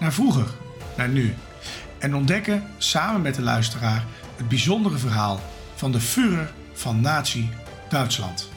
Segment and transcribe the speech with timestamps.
[0.00, 0.46] naar vroeger,
[0.96, 1.34] naar nu.
[1.98, 4.04] En ontdekken samen met de luisteraar
[4.36, 5.40] het bijzondere verhaal
[5.74, 8.49] van de Führer van Nazi-Duitsland.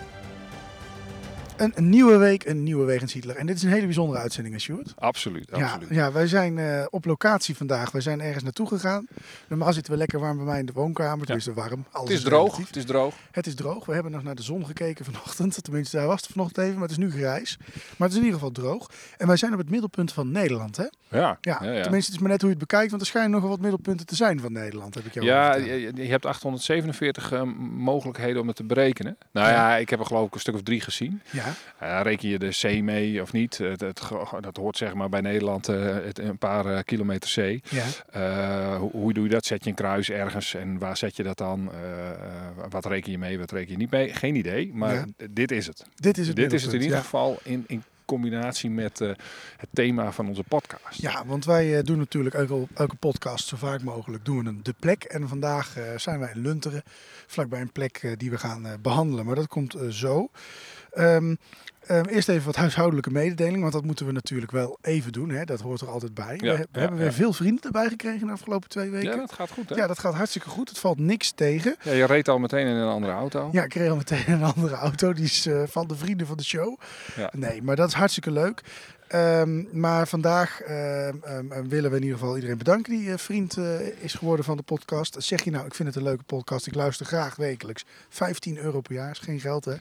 [1.63, 3.35] Een, een nieuwe week, een nieuwe Wegens Hitler.
[3.35, 4.93] En dit is een hele bijzondere uitzending, Sjoerd?
[4.97, 5.89] Absoluut, Ja, absoluut.
[5.89, 7.91] ja, wij zijn eh, op locatie vandaag.
[7.91, 9.07] Wij zijn ergens naartoe gegaan.
[9.47, 11.27] Normaal zitten we lekker warm bij mij in de woonkamer.
[11.27, 11.85] Het is warm.
[11.91, 12.67] Alles Het is droog, relatief.
[12.67, 13.15] het is droog.
[13.31, 13.85] Het is droog.
[13.85, 15.63] We hebben nog naar de zon gekeken vanochtend.
[15.63, 17.57] Tenminste, daar was het vanochtend even, maar het is nu grijs.
[17.97, 18.89] Maar het is in ieder geval droog.
[19.17, 20.83] En wij zijn op het middelpunt van Nederland, hè?
[20.83, 21.81] Ja, Ja, ja, ja.
[21.81, 22.89] tenminste, het is maar net hoe je het bekijkt.
[22.89, 25.91] Want er schijnen nogal wat middelpunten te zijn van Nederland, heb ik jou Ja, je
[26.07, 27.41] hebt 847 eh,
[27.77, 29.17] mogelijkheden om het te berekenen.
[29.31, 31.21] Nou ja, ik heb er geloof ik een stuk of drie gezien.
[31.31, 33.57] Ja, Reken je de zee mee of niet?
[33.57, 33.79] Het,
[34.39, 37.61] dat hoort zeg maar bij Nederland eh, het, een paar eh, kilometer zee.
[37.69, 37.85] ja.
[38.09, 39.45] Eh, hoe, hoe doe je dat?
[39.45, 41.71] Zet je een kruis ergens en waar zet je dat dan?
[42.69, 44.13] Wat reken je mee, wat reken je niet mee?
[44.13, 45.05] Geen idee, maar Ja.
[45.29, 45.85] dit is het.
[45.95, 47.03] Dit is het dit is het in ieder ja.
[47.03, 51.01] geval in, in combinatie met het thema van onze podcast.
[51.01, 54.73] Ja, want wij doen natuurlijk elke, elke podcast zo vaak mogelijk doen we een de
[54.79, 55.03] plek.
[55.03, 56.83] En vandaag zijn wij in Lunteren,
[57.27, 59.25] vlakbij een plek die we gaan eh, behandelen.
[59.25, 60.29] Maar dat komt zo.
[60.93, 61.35] Ehm,
[61.85, 65.29] ehm, eerst even wat huishoudelijke mededeling, want dat moeten we natuurlijk wel even doen.
[65.29, 65.43] Hè?
[65.43, 66.37] Dat hoort er altijd bij.
[66.37, 67.13] we, Ja, we ja, hebben weer ja.
[67.13, 69.09] veel vrienden erbij gekregen de afgelopen twee weken.
[69.09, 69.87] Ja, Ja, dat gaat goed hè?
[69.87, 70.69] dat gaat hartstikke goed.
[70.69, 71.75] Het valt niks tegen.
[71.83, 73.49] Ja, je reed al meteen in een andere auto.
[73.51, 75.13] Ja, ik kreeg al meteen een andere auto.
[75.13, 76.79] Die is eh, van de vrienden van de show.
[77.15, 77.29] Ja.
[77.35, 78.61] Nee, maar dat is hartstikke leuk.
[79.13, 80.61] Ehm, maar vandaag
[81.67, 84.63] willen we in ieder geval iedereen bedanken die eh, vriend eh, is geworden van de
[84.63, 85.15] podcast.
[85.19, 86.67] Zeg je nou, ik vind het een leuke podcast.
[86.67, 87.85] Ik luister graag wekelijks.
[88.09, 89.75] 15 euro per jaar is geen geld hè.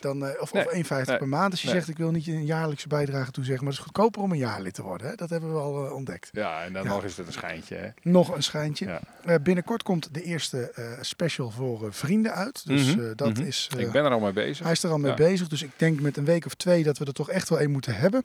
[0.00, 1.50] Dan, eh, of, Nee, of 1,50 nee, per maand.
[1.50, 1.76] Als je nee.
[1.76, 3.64] zegt ik wil niet een jaarlijkse bijdrage toezeggen.
[3.64, 5.08] Maar het is goedkoper om een jaarlid te worden.
[5.08, 5.14] Hè?
[5.14, 6.28] Dat hebben we al eh, ontdekt.
[6.32, 6.88] Ja, en dan Ja.
[6.88, 7.74] nog is het een schijntje.
[7.76, 7.88] Hè?
[8.02, 8.86] Nog een schijntje.
[8.86, 9.00] Ja.
[9.24, 12.66] Eh, binnenkort komt de eerste special voor vrienden uit.
[12.66, 13.46] Dus Mhm, dat mhm.
[13.46, 13.68] is...
[13.76, 14.62] Ik ben er al mee bezig.
[14.62, 15.16] hij is er al mee Ja.
[15.16, 17.60] bezig, dus ik denk met een week of twee dat we er toch echt wel
[17.60, 18.24] een moeten hebben.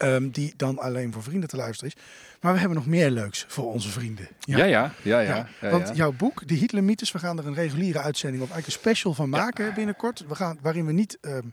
[0.00, 2.02] Ehm, die dan alleen voor vrienden te luisteren is.
[2.40, 4.28] Maar we hebben nog meer leuks voor onze vrienden.
[4.38, 4.92] Ja, ja, ja.
[5.02, 8.42] ja, Ja, ja, ja, Want jouw boek, De Hitlermythes, we gaan er een reguliere uitzending
[8.42, 10.24] of eigenlijk een special van maken binnenkort.
[10.28, 11.46] We gaan, waarin we niet ehm,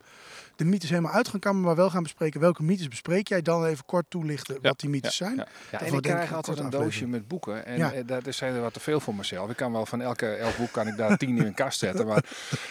[0.58, 3.42] de mythes helemaal uit gaan kammen, maar wel gaan bespreken welke mythes bespreek jij.
[3.42, 5.48] Dan even kort toelichten wat die mythes ja, zijn.
[5.72, 7.66] Ja, En ik krijg altijd een doosje met boeken.
[7.66, 7.92] En Ja.
[7.94, 9.50] eh, dat zijn er wat te veel voor mezelf.
[9.50, 12.08] Ik kan wel van elke, elk boek kan ik daar tien in een kast zetten.
[12.08, 12.24] Maar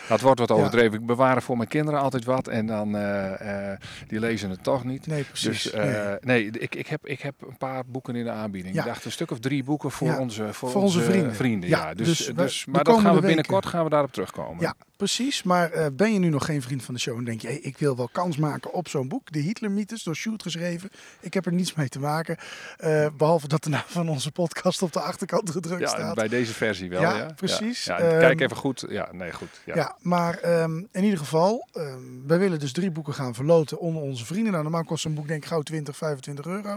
[0.09, 0.99] dat wordt wat overdreven.
[1.01, 2.49] Ik bewaar voor mijn kinderen altijd wat.
[2.49, 5.07] En dan, eh, eh, die lezen het toch niet.
[5.07, 5.63] Nee, precies.
[5.63, 8.75] Dus eh, nee, ik, ik, heb, ik heb een paar boeken in de aanbieding.
[8.75, 8.81] Ja.
[8.81, 11.69] Ik dacht een stuk of drie boeken voor, Ja, onze, voor, voor onze vrienden.
[11.69, 11.95] Ja, ja.
[11.95, 14.63] Dus, dus dus, maar dat gaan we binnenkort gaan we daarop terugkomen.
[14.63, 15.43] Ja, precies.
[15.43, 17.57] Maar eh, ben je nu nog geen vriend van de show en denk je, hey,
[17.57, 20.91] ik wil wel kans maken op zo'n boek, De Hitler-mythes, door Sjoerd geschreven.
[21.21, 22.37] Ik heb er niets mee te maken,
[22.77, 26.15] eh, behalve dat de naam van onze podcast op de achterkant gedrukt Ja, staat.
[26.15, 27.01] bij deze versie wel.
[27.01, 27.85] Ja, Ja, precies.
[27.85, 28.85] Ja, Ehm, kijk even goed.
[28.89, 29.61] Ja, nee, goed.
[29.65, 29.75] Ja.
[29.75, 34.03] Ja, maar ehm, in ieder geval, ehm, wij willen dus drie boeken gaan verloten onder
[34.03, 34.51] onze vrienden.
[34.53, 36.75] Nou, normaal kost een boek denk ik gauw 20, 25 euro.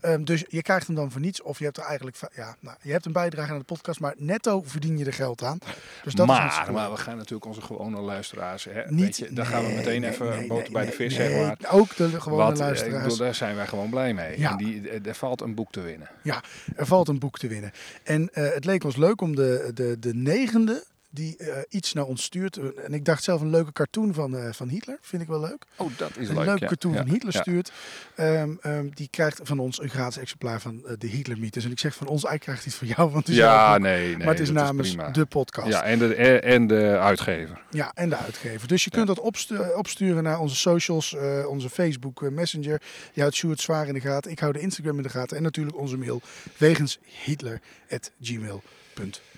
[0.00, 1.42] Ehm, dus je krijgt hem dan voor niets.
[1.42, 4.14] Of je hebt er eigenlijk, ja, nou, je hebt een bijdrage aan de podcast, maar
[4.16, 5.58] netto verdien je er geld aan.
[6.04, 8.64] Dus dat maar, maar we gaan natuurlijk onze gewone luisteraars.
[8.64, 10.92] Hè, Niet, weet je, dan gaan we meteen nee, even nee, boter nee, bij de
[10.92, 11.56] vis, zeg maar.
[11.70, 13.02] Ook de gewone Want, eh, ik luisteraars.
[13.02, 14.38] bedoel, daar zijn wij gewoon blij mee.
[14.38, 14.50] Ja.
[14.50, 16.08] En die, eh, er valt een boek te winnen.
[16.22, 16.42] Ja,
[16.76, 17.72] er valt een boek te winnen.
[18.02, 22.04] En eh, het leek ons leuk om de, de, de negende die eh, iets naar
[22.04, 22.56] ons stuurt.
[22.76, 24.98] En ik dacht zelf een leuke cartoon van, eh, van Hitler.
[25.00, 25.64] Vind ik wel leuk.
[25.76, 26.44] Oh, dat is Een leuk.
[26.44, 26.66] leuke ja.
[26.66, 27.40] cartoon Ja, van Hitler ja.
[27.40, 27.72] stuurt.
[28.14, 31.64] Ehm, ehm, die krijgt van ons een gratis exemplaar van eh, de Hitler-mythes.
[31.64, 33.10] En ik zeg van ons, eigenlijk krijgt hij het van jou.
[33.12, 34.16] Want het is Ja, nee, nee.
[34.16, 35.68] maar het is namens de podcast.
[35.68, 37.60] Ja, en de, en de uitgever.
[37.70, 38.68] Ja, en de uitgever.
[38.68, 42.82] Dus je kunt dat opstu- opsturen naar onze socials, eh, onze Facebook eh, Messenger.
[43.12, 44.30] Je houdt Sjoerd zwaar in de gaten.
[44.30, 45.36] Ik hou de Instagram in de gaten.
[45.36, 46.20] En natuurlijk onze mail
[46.58, 48.60] wegens Hitler@gmail.com.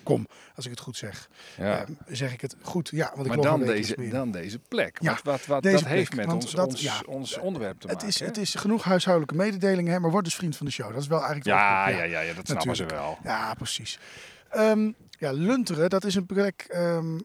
[0.04, 1.28] kom, als ik het goed zeg.
[1.58, 1.80] Ja.
[1.80, 2.88] Ehm, zeg ik het goed?
[2.92, 4.98] Ja, want ik maar dan deze, dan deze plek.
[5.00, 7.96] Ja, wat wat, wat dat heeft met ons, dat- ons, ja, ons onderwerp te het,
[7.96, 8.08] maken.
[8.08, 8.26] is, hè?
[8.26, 10.92] het is genoeg huishoudelijke mededelingen, hè, maar word dus vriend van de show.
[10.92, 13.18] Dat is wel eigenlijk ja, ja, ja, ja, dat snappen ze wel.
[13.22, 13.98] Ja, precies.
[14.50, 16.66] Ehm, ja, Lunteren, dat is een plek.
[16.68, 17.18] ehm,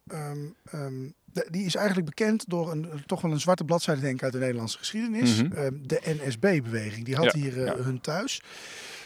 [1.50, 4.40] die is eigenlijk bekend door een, toch wel een zwarte bladzijde, denk ik, uit de
[4.40, 5.44] Nederlandse geschiedenis.
[5.44, 5.72] Mhm.
[5.82, 7.06] De NSB-beweging.
[7.06, 7.76] Die had Ja, hier eh, ja.
[7.84, 8.42] hun thuis.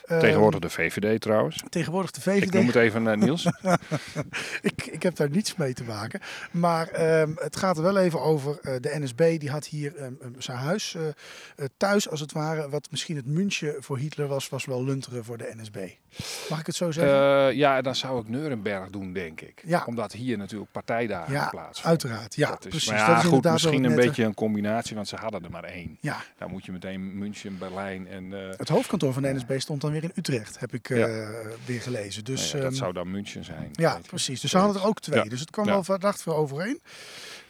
[0.06, 1.64] Ehm, Tegenwoordig de VVD trouwens.
[1.70, 2.54] tegenwoordig de Ik VVD.
[2.54, 3.46] noem het even eh, Niels.
[4.62, 6.20] ik, ik heb daar niets mee te maken.
[6.52, 8.60] Maar ehm, het gaat er wel even over.
[8.62, 12.70] eh, de NSB die had hier ehm, zijn huis eh, thuis, als het ware.
[12.70, 15.78] Wat misschien het München voor Hitler was, was wel Lunteren voor de NSB.
[16.50, 17.48] Mag ik het zo zeggen?
[17.50, 19.62] Eh, ja, dan zou ik Nuremberg doen, denk ik.
[19.66, 19.84] Ja.
[19.86, 21.90] Omdat hier natuurlijk partijdagen ja, plaatsvinden.
[21.90, 22.36] uiteraard.
[22.36, 22.90] Ja, Dat is, precies.
[22.90, 25.64] Maar ja, dat is goed, misschien een beetje een combinatie, want ze hadden er maar
[25.64, 25.98] één.
[26.02, 28.34] Ja, Dan moet je meteen München, Berlijn en...
[28.34, 31.06] eh, het hoofdkantoor van de NSB stond dan weer in Utrecht, heb ik eh,
[31.66, 32.24] weer gelezen.
[32.24, 33.70] Dus, nou dat ehm, zou dan München zijn.
[33.72, 34.42] Ja, precies.
[34.42, 35.30] Dus ze hadden er ook twee.
[35.30, 36.82] Dus het kwam wel verdacht veel overeen.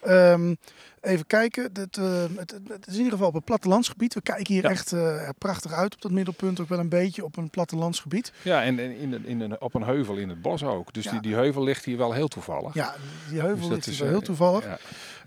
[0.01, 0.55] Ehm,
[1.03, 1.73] even kijken.
[1.73, 2.53] Dat, eh, het,
[2.87, 4.13] is in ieder geval op een plattelandsgebied.
[4.13, 4.69] We kijken hier Ja.
[4.69, 6.59] echt eh, prachtig uit op dat middelpunt.
[6.59, 8.31] Ook wel een beetje op een plattelandsgebied.
[8.41, 10.93] Ja, en, en in, in een, op een heuvel in het bos ook.
[10.93, 11.11] Dus Ja.
[11.11, 12.73] die, die heuvel ligt hier wel heel toevallig.
[12.73, 12.95] Ja,
[13.29, 14.63] die heuvel Dus ligt hier is, wel eh, heel toevallig.
[14.65, 14.77] Ja.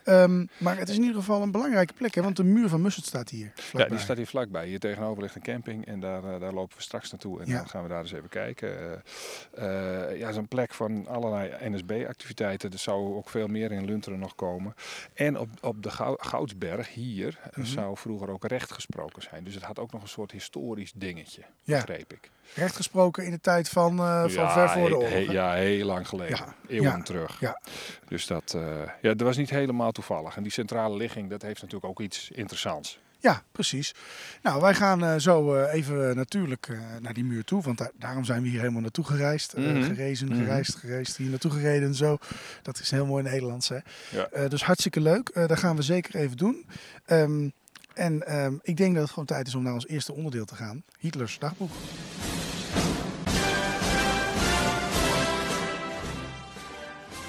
[0.07, 2.15] Ehm, maar het is in ieder geval een belangrijke plek.
[2.15, 3.45] Hè, want de muur van Mussert staat hier.
[3.55, 3.89] Ja, vlakbij.
[3.97, 4.67] die staat hier vlakbij.
[4.67, 7.41] Hier tegenover ligt een camping en daar, eh, daar lopen we straks naartoe.
[7.41, 7.57] En Ja.
[7.57, 9.03] dan gaan we daar eens even kijken.
[9.55, 9.65] Eh,
[10.19, 12.71] ja, het is een plek van allerlei NSB-activiteiten.
[12.73, 14.75] Er zou ook veel meer in Lunteren nog komen.
[15.15, 17.67] En op, op de Gou- Goudsberg hier Mhm.
[17.67, 19.45] zou vroeger ook recht gesproken zijn.
[19.45, 21.77] Dus het had ook nog een soort historisch dingetje, Ja.
[21.77, 22.31] begreep ik.
[22.55, 25.11] Recht gesproken in de tijd van, eh, van ja, ver voor de oorlog.
[25.11, 26.37] he- ja, heel lang geleden.
[26.37, 27.41] Ja, Eeuwen ja, terug.
[27.41, 27.61] ja.
[28.09, 28.63] Dus dat, eh,
[29.03, 30.37] ja, dat was niet helemaal toevallig.
[30.37, 32.99] En die centrale ligging, dat heeft natuurlijk ook iets interessants.
[33.19, 33.95] Ja, precies.
[34.43, 36.69] Nou, wij gaan eh, zo even natuurlijk
[37.01, 37.63] naar die muur toe.
[37.63, 39.57] Want daar- daarom zijn we hier helemaal naartoe gereisd.
[39.57, 39.83] Mhm.
[39.83, 40.39] gerezen, Mhm.
[40.39, 41.17] gereisd, gereisd.
[41.17, 42.19] Hier naartoe gereden en zo.
[42.63, 43.79] Dat is heel mooi Nederlands, hè?
[44.11, 44.49] Ja.
[44.49, 45.35] Dus hartstikke leuk.
[45.35, 46.67] Dat gaan we zeker even doen.
[47.07, 47.49] Ehm,
[47.95, 50.55] en ehm, ik denk dat het gewoon tijd is om naar ons eerste onderdeel te
[50.55, 50.83] gaan.
[50.99, 51.71] Hitlers dagboek.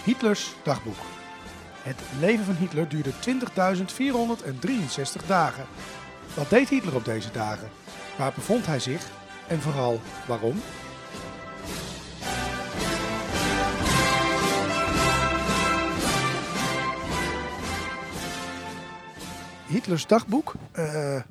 [0.08, 0.98] Hitlers dagboek.
[1.82, 5.66] Het leven van Hitler duurde 20.463 dagen.
[6.34, 7.70] Wat deed Hitler op deze dagen?
[8.18, 9.02] Waar bevond hij zich?
[9.48, 10.62] En vooral waarom?
[19.68, 20.54] Hitlers dagboek.
[20.72, 20.86] Eh,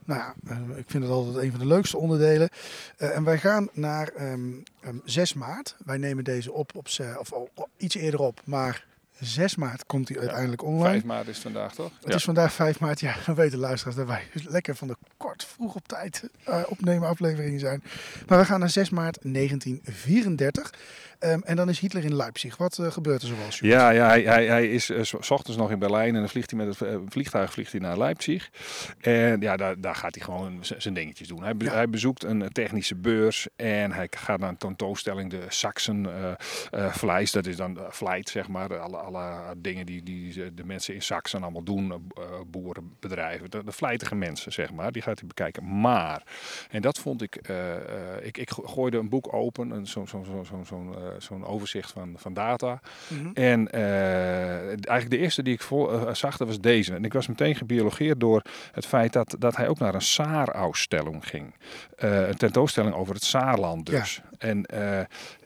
[0.04, 2.48] nou ja, eh, ik vind het altijd een van de leukste onderdelen.
[2.96, 4.50] Eh, en wij gaan naar ehm,
[4.80, 5.76] ehm, 6 maart.
[5.84, 8.86] Wij nemen deze op, op ze- of, oh, oh, iets eerder op, maar
[9.20, 10.88] 6 maart komt hij uiteindelijk online.
[10.90, 11.90] 5 maart is vandaag, toch?
[12.04, 13.00] Het is vandaag 5 maart.
[13.00, 17.08] Ja, dan weten luisteraars dat wij lekker van de kort vroeg op tijd eh, opnemen
[17.08, 17.82] afleveringen zijn.
[18.26, 20.70] Maar we gaan naar 6 maart 1934.
[21.18, 22.56] Ehm, en dan is Hitler in Leipzig.
[22.56, 23.50] Wat eh, gebeurt er zoal?
[23.50, 23.72] Sjoerd?
[23.72, 26.50] Ja, ja hij, hij, hij is eh, s ochtends nog in Berlijn en dan vliegt
[26.50, 28.50] hij met het vliegtuig vliegt hij naar Leipzig.
[29.00, 31.42] En ja, daar, daar gaat hij gewoon zijn dingetjes doen.
[31.42, 31.72] Hij, be- Ja.
[31.72, 36.06] hij bezoekt een technische beurs en hij gaat naar een tentoonstelling, de Saxen
[36.90, 37.32] Vleis.
[37.32, 38.78] Dat is dan Vlijt, zeg maar.
[38.78, 41.98] Alle, alle dingen die, die de mensen in Saxen allemaal doen, eh,
[42.46, 43.50] boerenbedrijven.
[43.50, 44.92] De, de vlijtige mensen, zeg maar.
[44.92, 45.80] Die gaat hij bekijken.
[45.80, 46.22] Maar,
[46.70, 50.24] en dat vond ik, eh, eh, ik, ik gooide een boek open, een- zo'n zo,
[50.44, 52.80] zo, zo, eh, zo'n overzicht van, van data.
[53.08, 53.30] Mhm.
[53.34, 56.94] En eh, eigenlijk de eerste die ik vol, eh, zag, dat was deze.
[56.94, 58.42] En ik was meteen gebiologeerd door
[58.72, 61.54] het feit dat, dat hij ook naar een Saar-ausstelling ging.
[61.96, 64.20] Eh, een tentoonstelling over het Saarland dus.
[64.38, 64.80] En eh,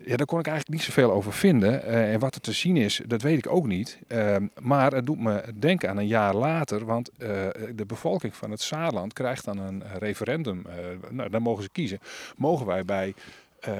[0.04, 1.82] ja, daar kon ik eigenlijk niet zoveel over vinden.
[1.82, 3.98] Eh, en wat er te zien is, dat weet ik ook niet.
[4.06, 6.84] Ehm, maar het doet me denken aan een jaar later.
[6.84, 7.28] Want eh,
[7.74, 10.66] de bevolking van het Saarland krijgt dan een referendum.
[10.66, 10.74] Eh,
[11.10, 11.98] nou, dan mogen ze kiezen.
[12.36, 13.14] Mogen wij bij...
[13.60, 13.74] eh,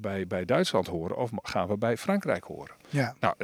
[0.00, 2.74] bij, bij Duitsland horen of gaan we bij Frankrijk horen?
[2.88, 3.14] Ja.
[3.20, 3.34] Nou,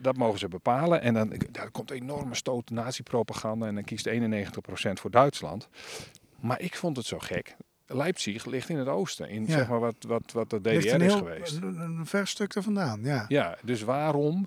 [0.00, 1.00] dat mogen ze bepalen.
[1.02, 3.66] En dan daar komt een enorme stoot nazi-propaganda.
[3.66, 4.12] En dan kiest 91%
[4.92, 5.68] voor Duitsland.
[6.40, 7.56] Maar ik vond het zo gek.
[7.92, 9.28] Leipzig ligt in het oosten.
[9.28, 9.52] In Ja.
[9.52, 11.56] zeg maar wat, wat, wat de Ligt DDR is geweest.
[11.62, 13.24] Een, ver stuk er vandaan, ja.
[13.28, 14.46] Ja, dus waarom,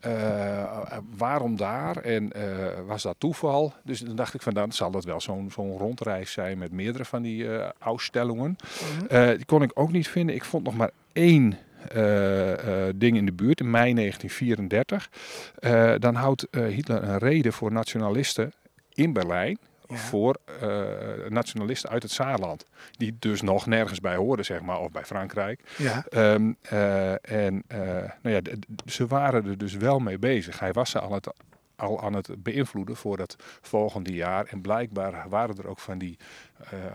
[0.00, 1.96] eh, waarom daar?
[1.96, 3.72] En eh, was dat toeval?
[3.84, 7.04] Dus dan dacht ik van dan zal dat wel zo'n zo'n rondreis zijn met meerdere
[7.04, 8.56] van die eh uitstellingen.
[8.96, 9.06] Mhm.
[9.06, 10.34] Eh, die kon ik ook niet vinden.
[10.34, 11.58] Ik vond nog maar één
[11.88, 15.10] eh, eh, ding in de buurt, in mei 1934.
[15.58, 18.52] Eh, dan houdt eh, Hitler een reden voor nationalisten
[18.94, 19.58] in Berlijn.
[19.88, 19.96] Ja.
[19.96, 22.64] Voor eh, nationalisten uit het Saarland.
[22.90, 25.60] Die dus nog nergens bij hoorden, zeg maar, of bij Frankrijk.
[25.76, 26.04] Ja.
[26.08, 27.12] Ehm, eh,
[27.44, 27.78] en eh,
[28.22, 28.40] nou ja,
[28.86, 30.58] ze waren er dus wel mee bezig.
[30.58, 31.32] Hij was ze al, het,
[31.76, 34.46] al aan het beïnvloeden voor het volgende jaar.
[34.46, 36.18] En blijkbaar waren er ook van die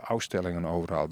[0.03, 1.07] uitstellingen overal.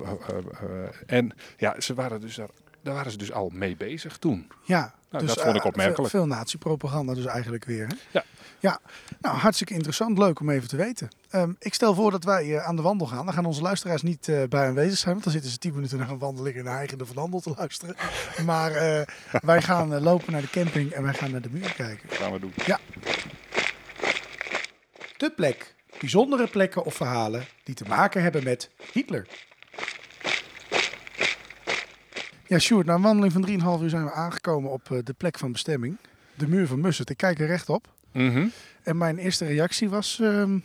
[1.06, 2.50] En ja, ze waren dus daar
[2.84, 4.52] daar waren ze dus al mee bezig toen.
[4.64, 6.10] Ja, Nou, dat vond ik opmerkelijk.
[6.10, 7.88] Veel, veel nazi-propaganda dus eigenlijk weer.
[7.88, 7.96] Hè?
[8.12, 8.24] Ja.
[8.62, 8.80] Ja,
[9.22, 10.18] nou hartstikke interessant.
[10.18, 11.10] Leuk om even te weten.
[11.30, 13.26] Ehm, ik stel voor dat wij eh, aan de wandel gaan.
[13.26, 15.12] Dan gaan onze luisteraars niet eh, bij aanwezig zijn.
[15.12, 17.40] Want dan zitten ze tien minuten naar een wandeling in de eigen de Van Handel
[17.40, 17.96] te luisteren.
[18.46, 19.02] Maar eh,
[19.42, 22.10] wij gaan lopen naar de camping en wij gaan naar de muur kijken.
[22.10, 22.54] Dat gaan we doen.
[22.66, 22.80] Ja.
[25.18, 25.76] De plek.
[26.00, 29.28] Bijzondere plekken of verhalen die te maken hebben met Hitler.
[32.48, 35.52] Ja, Sjoerd, na een wandeling van 3,5 uur zijn we aangekomen op de plek van
[35.52, 35.98] bestemming.
[36.36, 37.10] De muur van Mussert.
[37.10, 37.48] Ik kijk er
[38.12, 38.48] Mhm.
[38.84, 40.60] En mijn eerste reactie was, ehm,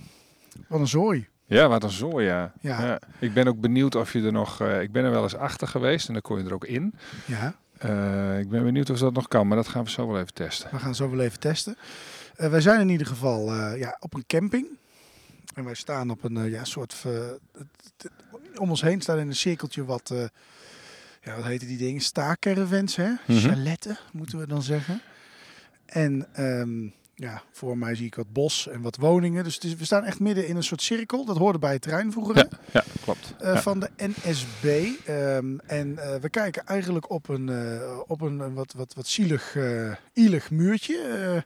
[0.69, 1.29] wat een zooi.
[1.47, 2.53] Ja, wat een zooi, ja.
[2.61, 3.01] Ja.
[3.19, 4.61] Ik ben ook benieuwd of je er nog...
[4.61, 6.95] eh, ik ben er wel eens achter geweest en dan kon je er ook in.
[7.25, 10.21] Ja, Eh, ik ben benieuwd of dat nog kan, maar dat gaan we zo wel
[10.21, 10.69] even testen.
[10.71, 11.77] we gaan zo wel even testen.
[12.37, 14.67] Eh, wij zijn in ieder geval ja, op een camping.
[15.55, 17.05] En wij staan op een ja, soort...
[18.57, 20.15] om ons heen staan in een cirkeltje wat...
[21.23, 22.01] ja, wat heten die dingen?
[22.01, 23.09] Staakcaravans, hè?
[23.27, 23.39] Mhm.
[23.39, 25.01] Chaletten, moeten we dan zeggen.
[25.87, 26.89] En ehm,
[27.19, 29.45] ja, voor mij zie ik wat bos en wat woningen.
[29.45, 31.25] Dus is, we staan echt midden in een soort cirkel.
[31.25, 32.37] Dat hoorde bij het terrein vroeger.
[32.37, 33.35] Ja, ja klopt.
[33.39, 33.63] eh, Ja.
[33.63, 34.65] van de NSB.
[35.07, 39.57] Ehm, en eh, we kijken eigenlijk op een, eh, op een, wat, wat, wat zielig,
[40.13, 41.45] ielig muurtje.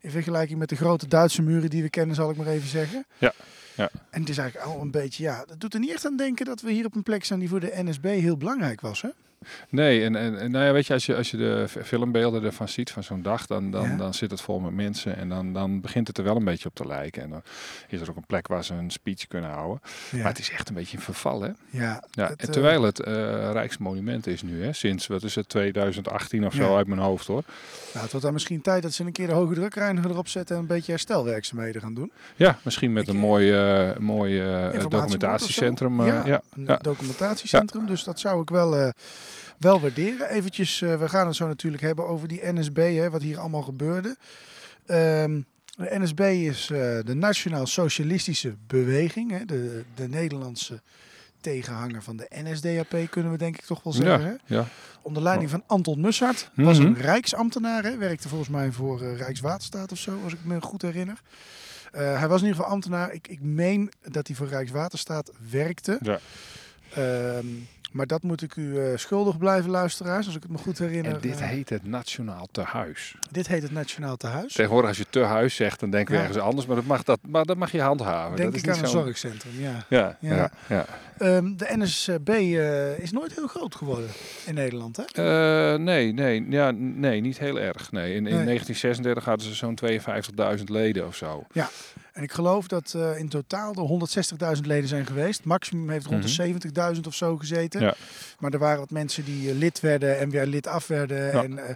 [0.00, 3.06] in vergelijking met de grote Duitse muren die we kennen, zal ik maar even zeggen.
[3.18, 3.32] Ja,
[3.74, 3.90] ja.
[4.10, 6.44] En het is eigenlijk al een beetje, ja, dat doet er niet echt aan denken
[6.46, 9.02] dat we hier op een plek zijn die voor de NSB heel belangrijk was.
[9.02, 9.08] Hè?
[9.68, 12.68] Nee, en, en, en nou ja, weet je, als je, als je de filmbeelden ervan
[12.68, 13.96] ziet van zo'n dag, dan, dan, Ja.
[13.96, 16.68] dan zit het vol met mensen en dan, dan begint het er wel een beetje
[16.68, 17.22] op te lijken.
[17.22, 17.42] En dan
[17.88, 19.80] is er ook een plek waar ze een speech kunnen houden.
[20.10, 21.50] Ja, Maar het is echt een beetje in verval, hè?
[21.70, 23.12] ja, Ja, het, en eh, terwijl het eh,
[23.52, 24.72] Rijksmonument is nu, hè?
[24.72, 27.42] Sinds, wat is het, 2018 of zo uit mijn hoofd, hoor.
[27.92, 30.54] nou, het wordt dan misschien tijd dat ze een keer de hoge drukreiniger erop zetten
[30.56, 32.12] en een beetje herstelwerkzaamheden gaan doen.
[32.36, 36.04] Ja, misschien met een mooi, eh, mooi eh, Informatiebord documentatiecentrum.
[36.06, 37.86] ja, een documentatiecentrum.
[37.86, 38.92] Dus dat zou ik wel,
[39.62, 40.28] wel waarderen.
[40.30, 43.62] Eventjes, eh, we gaan het zo natuurlijk hebben over die NSB, hè, wat hier allemaal
[43.62, 44.16] gebeurde.
[44.86, 45.40] Ehm,
[45.76, 50.80] de NSB is eh, de Nationaal Socialistische Beweging, hè, de, de Nederlandse
[51.40, 54.40] tegenhanger van de NSDAP, kunnen we denk ik toch wel zeggen.
[54.46, 54.66] Ja, ja.
[55.02, 56.50] Onder leiding van Anton Mussart.
[56.54, 56.86] Was Mhm.
[56.86, 57.82] een rijksambtenaar.
[57.84, 57.96] Hè?
[57.96, 61.20] Werkte volgens mij voor eh, Rijkswaterstaat of zo, als ik me goed herinner.
[61.92, 63.12] Hij was in ieder geval ambtenaar.
[63.12, 65.98] Ik, ik meen dat hij voor Rijkswaterstaat werkte.
[66.02, 66.18] Ja.
[66.94, 67.46] Ehm,
[67.92, 71.12] maar dat moet ik u eh, schuldig blijven, luisteraars, als ik het me goed herinner.
[71.14, 73.14] En dit Eh, heet het Nationaal Tehuis.
[73.30, 74.52] dit heet het Nationaal Tehuis.
[74.52, 76.26] Tegenwoordig als je tehuis zegt, dan denken we Ja.
[76.26, 76.66] ergens anders.
[76.66, 78.36] Maar dat mag, dat, maar dat mag je handhaven.
[78.36, 79.84] Denk dat is ik aan niet een zo'n- zorgcentrum, ja.
[79.88, 80.34] Ja, Ja.
[80.36, 80.50] ja.
[80.68, 80.84] ja,
[81.18, 84.08] Ehm, de NSB eh, is nooit heel groot geworden
[84.46, 85.78] in Nederland, hè?
[85.78, 87.92] Nee, nee, ja, nee, niet heel erg.
[87.92, 88.10] Nee.
[88.10, 88.44] In, in Nee.
[88.44, 89.74] 1936 hadden ze zo'n
[90.56, 91.46] 52.000 leden of zo.
[92.12, 95.44] En ik geloof dat eh, in totaal er 160.000 leden zijn geweest.
[95.44, 97.80] Maximum heeft rond de 70.000 of zo gezeten.
[97.80, 97.88] Mhm.
[97.88, 97.94] Ja.
[98.38, 101.18] Maar er waren wat mensen die eh, lid werden en weer lid af werden.
[101.26, 101.42] Ja.
[101.42, 101.74] En, eh,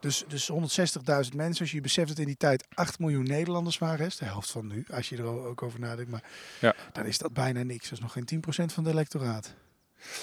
[0.00, 1.60] dus, dus 160.000 mensen.
[1.60, 4.06] Als je beseft dat in die tijd 8 miljoen Nederlanders waren.
[4.06, 6.10] is de helft van nu, als je er ook over nadenkt.
[6.10, 6.22] Maar
[6.60, 6.74] Ja.
[6.92, 7.82] dan is dat bijna niks.
[7.88, 9.54] Dat is nog geen 10% van de electoraat.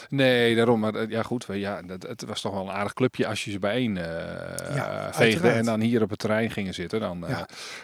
[0.09, 0.79] Nee, daarom.
[0.79, 1.45] Maar eh, ja, goed.
[1.51, 4.03] Ja, dat, het was toch wel een aardig clubje als je ze bijeen eh
[4.75, 5.55] Ja, veegde uiteraard.
[5.55, 6.99] en dan hier op het terrein gingen zitten.
[6.99, 7.37] Dan, eh,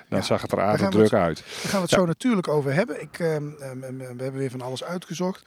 [0.10, 0.22] dan Ja.
[0.22, 1.38] zag het er aardig druk uit.
[1.38, 3.02] Daar gaan we het zo natuurlijk over hebben.
[3.02, 5.44] Ik, ehm, ehm, ehm, we hebben weer van alles uitgezocht.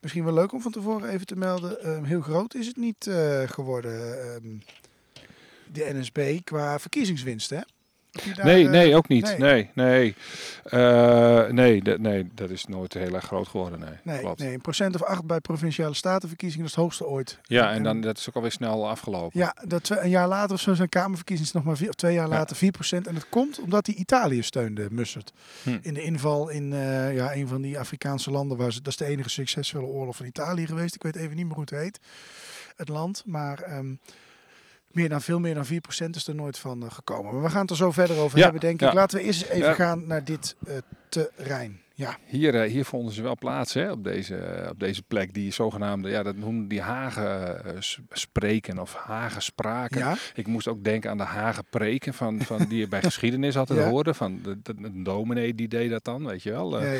[0.00, 2.04] Misschien wel leuk om van tevoren even te melden.
[2.04, 3.92] Heel groot is het niet eh, geworden,
[5.72, 7.50] de NSB, qua verkiezingswinst.
[7.50, 7.60] Hè?
[8.34, 9.24] Daar, Nee, eh, nee, ook niet.
[9.24, 9.38] nee.
[9.38, 10.14] Nee, nee.
[10.64, 13.78] Eh, nee, dat- nee, dat is nooit heel erg groot geworden.
[13.80, 14.40] Nee, Nee, klopt.
[14.40, 17.38] nee, een procent of acht bij provinciale statenverkiezingen is het hoogste ooit.
[17.42, 19.38] Ja, en dan dat is ook alweer snel afgelopen.
[19.40, 22.14] Ja, dat twee- een jaar later of zo zijn Kamerverkiezingen nog maar vier, of twee
[22.14, 22.34] jaar Ja.
[22.34, 23.06] later 4%.
[23.06, 25.32] En dat komt omdat hij Italië steunde, Mussert.
[25.62, 25.78] Hm.
[25.82, 28.56] In de inval in eh, ja, een van die Afrikaanse landen.
[28.56, 30.94] Waar ze, dat is de enige succesvolle oorlog van Italië geweest.
[30.94, 32.00] Ik weet even niet meer hoe het heet,
[32.76, 33.22] het land.
[33.26, 33.94] Maar ehm,
[34.96, 35.68] meer dan, veel meer dan 4%
[36.10, 37.32] is er nooit van eh, gekomen.
[37.34, 38.88] Maar we gaan het er zo verder over Ja, hebben, denk ja.
[38.88, 38.94] ik.
[38.94, 40.74] Laten we eerst eens even gaan naar dit eh,
[41.08, 41.80] terrein.
[41.94, 45.34] Ja, Hier, eh, hier vonden ze wel plaats hè, op, deze, op deze plek.
[45.34, 47.62] Die zogenaamde, ja, dat noemden die Hagen
[48.10, 49.98] spreken of Hagen spraken.
[49.98, 50.16] ja.
[50.34, 53.78] Ik moest ook denken aan de Hagen preken van, van die je bij geschiedenis altijd
[53.78, 53.88] Ja.
[53.88, 54.14] hoorde.
[54.14, 56.82] Van de, de, de dominee die deed dat dan, weet je wel.
[56.82, 56.92] ja,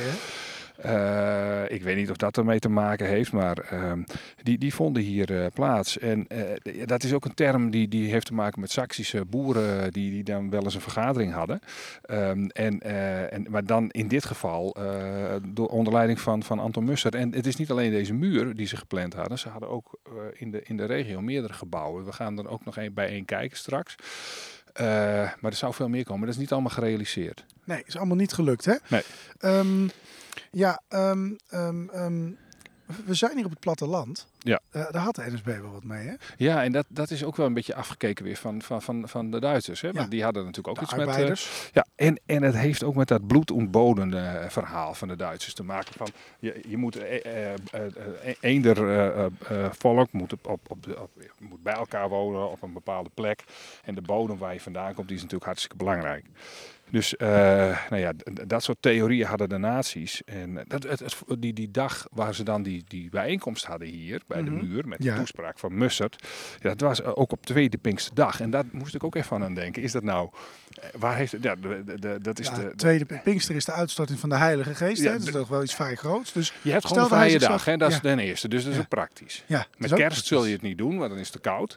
[0.77, 4.03] Eh, ik weet niet of dat ermee te maken heeft, maar ehm,
[4.43, 5.99] die, die vonden hier eh, plaats.
[5.99, 9.93] En eh, dat is ook een term die, die heeft te maken met Saksische boeren
[9.93, 11.61] die, die dan wel eens een vergadering hadden.
[12.03, 12.81] Ehm, en,
[13.31, 14.77] en, maar dan in dit geval
[15.49, 17.15] door onder leiding van, van Anton Musser.
[17.15, 19.39] En het is niet alleen deze muur die ze gepland hadden.
[19.39, 19.99] Ze hadden ook
[20.33, 22.05] in, de, in de regio meerdere gebouwen.
[22.05, 23.95] We gaan er ook nog een, bij één kijken straks.
[25.41, 26.27] Maar er zou veel meer komen.
[26.27, 27.45] Dat is niet allemaal gerealiseerd.
[27.65, 28.75] Nee, is allemaal niet gelukt, hè?
[28.89, 29.03] Nee.
[29.39, 29.89] Ehm,
[30.59, 32.31] ja, ehm, ehm, ehm,
[33.05, 34.27] We zijn hier op het platteland.
[34.39, 34.61] Ja.
[34.71, 36.15] Eh, daar had de NSB wel wat mee, hè?
[36.37, 39.31] Ja, en dat, dat is ook wel een beetje afgekeken weer van, van, van, van
[39.31, 39.81] de Duitsers.
[39.81, 39.89] Hè?
[39.93, 40.11] Want Ja.
[40.11, 41.07] die hadden natuurlijk ook De iets met...
[41.09, 41.71] arbeiders.
[41.73, 45.63] ja, en, en het heeft ook met dat bloedontbodende eh, verhaal van de Duitsers te
[45.63, 45.93] maken.
[45.97, 46.09] Van,
[46.39, 47.55] je, je moet eh, eh,
[48.41, 48.99] eender
[49.49, 50.87] eh, volk moet, op, op, op-
[51.39, 53.45] moet bij elkaar wonen op een bepaalde plek.
[53.85, 56.25] En de bodem waar je vandaan komt, die is natuurlijk hartstikke belangrijk.
[56.91, 57.29] Dus eh,
[57.91, 58.13] nou ja,
[58.47, 60.23] dat soort theorieën hadden de nazi's.
[60.25, 64.21] En dat, het, het- die, die dag waar ze dan die, die bijeenkomst hadden hier
[64.27, 64.59] bij Mhm.
[64.59, 65.13] de muur met Ja.
[65.13, 66.27] de toespraak van Mussert.
[66.61, 68.41] Ja, dat was eh, ook op tweede Pinksterdag.
[68.41, 69.83] En daar moest ik ook even aan denken.
[69.83, 70.29] Is dat nou,
[70.81, 73.73] eh, waar heeft ja, de, de, de- dat is Ja, de, tweede Pinkster is de
[73.73, 75.03] uitstorting van de Heilige Geest.
[75.03, 75.13] Ja, hè?
[75.19, 76.33] Dat is de- toch wel iets vrij groots.
[76.33, 77.77] Dus je hebt gewoon een vrije dag, hè?
[77.77, 78.01] dat is ja.
[78.01, 78.49] ten eerste.
[78.49, 78.83] Dus dat is Ja.
[78.83, 79.45] ook praktisch.
[79.47, 81.77] ja, Met kerst zul je het niet doen, want dan is het te koud.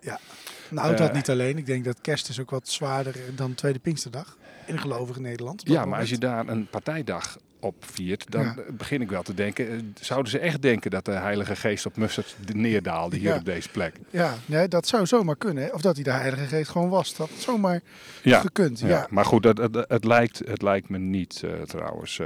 [0.69, 1.57] Nou, dat Eh, niet alleen.
[1.57, 4.37] Ik denk dat kerst is ook wat zwaarder dan tweede Pinksterdag.
[4.65, 5.61] In gelovige Nederland.
[5.65, 8.55] Ja, maar als je daar een partijdag op viert, dan Ja.
[8.71, 9.69] begin ik wel te denken.
[9.71, 13.35] eh, Zouden ze echt denken dat de Heilige Geest op Mussert neerdaalde hier Ja.
[13.37, 13.95] op deze plek?
[14.09, 15.73] Ja, nee, dat zou zomaar kunnen.
[15.73, 17.15] Of dat hij de Heilige Geest gewoon was.
[17.15, 17.81] Dat had zomaar
[18.23, 18.79] gekund.
[18.79, 18.87] Ja.
[18.87, 22.19] Ja, maar goed, het, het, het, lijkt, het lijkt me niet eh, trouwens.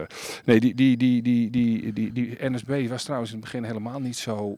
[0.46, 4.00] nee, die, die, die, die, die, die, die NSB was trouwens in het begin helemaal
[4.00, 4.58] niet zo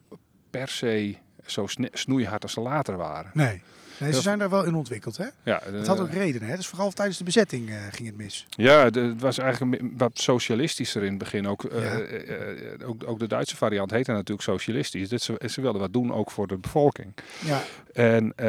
[0.50, 1.16] per se
[1.46, 3.32] zo snoeihard als ze later waren.
[3.34, 3.62] Nee.
[3.98, 5.18] Nee, ze zijn daar wel in ontwikkeld.
[5.18, 5.26] Hè?
[5.44, 6.48] Ja, Het had ook redenen.
[6.50, 6.56] Hè?
[6.56, 8.46] Dus vooral tijdens de bezetting eh, ging het mis.
[8.50, 11.48] Ja, de- het was eigenlijk wat socialistischer in het begin.
[11.48, 12.00] Ook, eh, Ja.
[12.00, 15.10] eh, eh, ook, ook de Duitse variant heette natuurlijk socialistisch.
[15.10, 17.14] Dus ze, ze wilden wat doen ook voor de bevolking.
[17.46, 17.62] Ja,
[17.94, 18.48] En, eh,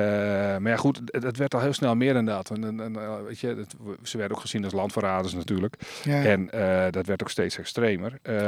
[0.59, 2.51] maar ja, goed, het, het werd al heel snel meer dan dat.
[2.51, 5.75] En, en, en, eh, weet je, het- ze werden ook gezien als landverraders natuurlijk.
[6.05, 6.23] ja.
[6.25, 8.19] En eh, dat werd ook steeds extremer.
[8.23, 8.41] Eh, ja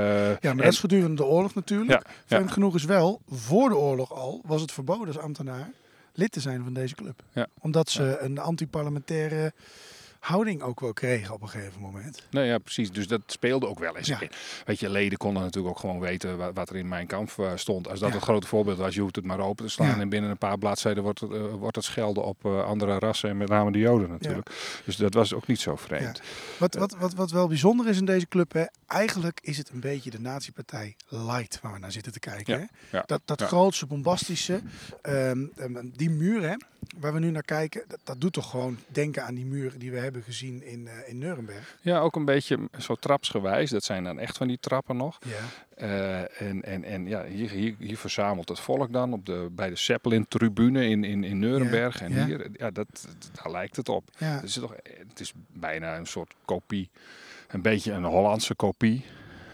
[0.42, 1.90] maar en- dat is gedurende de oorlog natuurlijk.
[1.90, 5.70] Ja, Vreemd genoeg is wel, voor de oorlog al, was het verboden als ambtenaar
[6.18, 7.22] lid te zijn van deze club.
[7.32, 7.46] Ja.
[7.58, 9.52] Omdat ze een antiparlementaire
[10.18, 12.22] houding ook wel kregen op een gegeven moment.
[12.30, 12.92] Nou ja, precies.
[12.92, 14.06] Dus dat speelde ook wel eens.
[14.06, 14.20] Ja.
[14.64, 17.52] Weet je, leden konden natuurlijk ook gewoon weten wa- wat, er in mijn kamp eh,
[17.54, 17.88] stond.
[17.88, 18.14] Als dat Ja.
[18.14, 19.86] het grote voorbeeld was, je hoeft het maar open te slaan.
[19.88, 20.00] Ja.
[20.00, 23.30] En binnen een paar bladzijden wordt het, eh, wordt het schelden op eh, andere rassen
[23.30, 24.50] en met name de Joden natuurlijk.
[24.84, 26.20] Dus dat was ook niet zo vreemd.
[26.58, 29.80] Wat, wat, wat, wat wel bijzonder is in deze club, hè, eigenlijk is het een
[29.80, 32.68] beetje de nazi-partij light waar we naar zitten te kijken.
[32.90, 32.98] Hè?
[33.06, 34.60] Dat, dat grootste, bombastische,
[35.02, 36.54] ehm, ehm, die muur hè,
[36.96, 39.90] waar we nu naar kijken, dat, dat doet toch gewoon denken aan die muren die
[39.90, 41.76] we hebben gezien in, eh, in Nuremberg.
[41.80, 43.70] Ja, ook een beetje zo trapsgewijs.
[43.70, 45.18] Dat zijn dan echt van die trappen nog.
[45.24, 45.34] Ja.
[45.76, 49.68] Eh, en en, en ja, hier, hier, hier verzamelt het volk dan op de, bij
[49.68, 51.98] de Zeppelin-tribune in, in, in Nuremberg.
[52.00, 52.24] Ja, en ja.
[52.24, 54.10] hier, ja, dat, daar lijkt het op.
[54.18, 54.26] Ja.
[54.26, 54.74] Het is, toch,
[55.08, 56.90] het is bijna een soort kopie.
[57.48, 59.04] Een beetje een Hollandse kopie.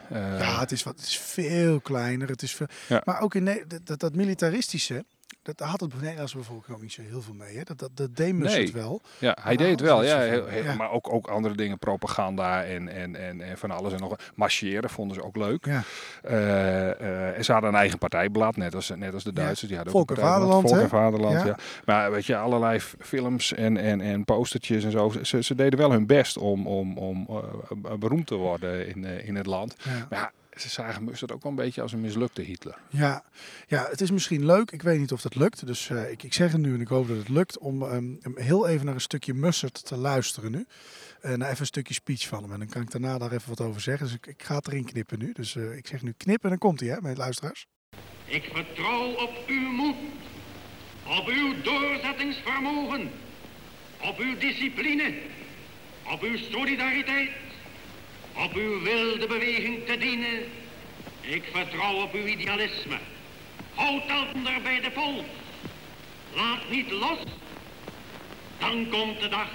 [0.09, 2.29] Eh, Ja, het is, wat, het is veel kleiner.
[2.29, 3.03] Het is veel, Ja.
[3.05, 5.05] Maar ook in dat, dat militaristische,
[5.45, 7.57] dat had het Nederlandse bevolking ook niet zo heel veel mee.
[7.57, 7.63] Hè?
[7.63, 8.73] Dat, dat, dat deed Nee.
[8.73, 9.01] wel.
[9.19, 10.05] Ja, hij Ja, deed het wel.
[10.05, 10.75] Ja, heel- heel- Ja.
[10.75, 14.17] Maar ook, ook andere dingen, propaganda en, en, en, en van alles en nog.
[14.35, 15.65] Marcheren vonden ze ook leuk.
[15.67, 15.83] Ja.
[16.23, 19.41] Eh, eh, en ze hadden een eigen partijblad, net als, net als de Ja.
[19.43, 19.67] Duitsers.
[19.69, 20.17] Die hadden Volk en.
[20.17, 20.89] Vaderland, Volk en?
[20.89, 21.47] Vaderland, Ja.
[21.47, 21.57] ja.
[21.85, 25.13] Maar weet je, allerlei films en, en, en postertjes en zo.
[25.23, 27.27] Ze, ze deden wel hun best om, om, om
[27.85, 29.77] eh, beroemd te worden in, in het land.
[29.85, 29.91] Ja.
[30.11, 32.79] Maar ja, ze zagen Mustard ook wel een beetje als een mislukte Hitler.
[32.88, 33.25] Ja.
[33.67, 34.71] ja, het is misschien leuk.
[34.71, 35.67] Ik weet niet of dat lukt.
[35.67, 38.14] Dus eh, ik, ik zeg het nu en ik hoop dat het lukt om ehm,
[38.35, 40.67] heel even naar een stukje Mussert te luisteren nu.
[41.21, 42.53] Eh naar even een stukje speech van hem.
[42.53, 44.07] En dan kan ik daarna daar even wat over zeggen.
[44.07, 45.33] Dus ik, ik ga het erin knippen nu.
[45.33, 47.67] Dus eh, ik zeg nu knippen en dan komt hij, hè, mijn luisteraars.
[48.25, 49.97] Ik vertrouw op uw moed,
[51.07, 53.11] op uw doorzettingsvermogen,
[54.01, 55.14] op uw discipline,
[56.12, 57.31] op uw solidariteit,
[58.35, 60.51] op uw wilde beweging te dienen.
[61.20, 62.99] Ik vertrouw op uw idealisme.
[63.75, 65.25] Houd ander bij de pols.
[66.35, 67.18] Laat niet los.
[68.59, 69.49] Dan komt de dag,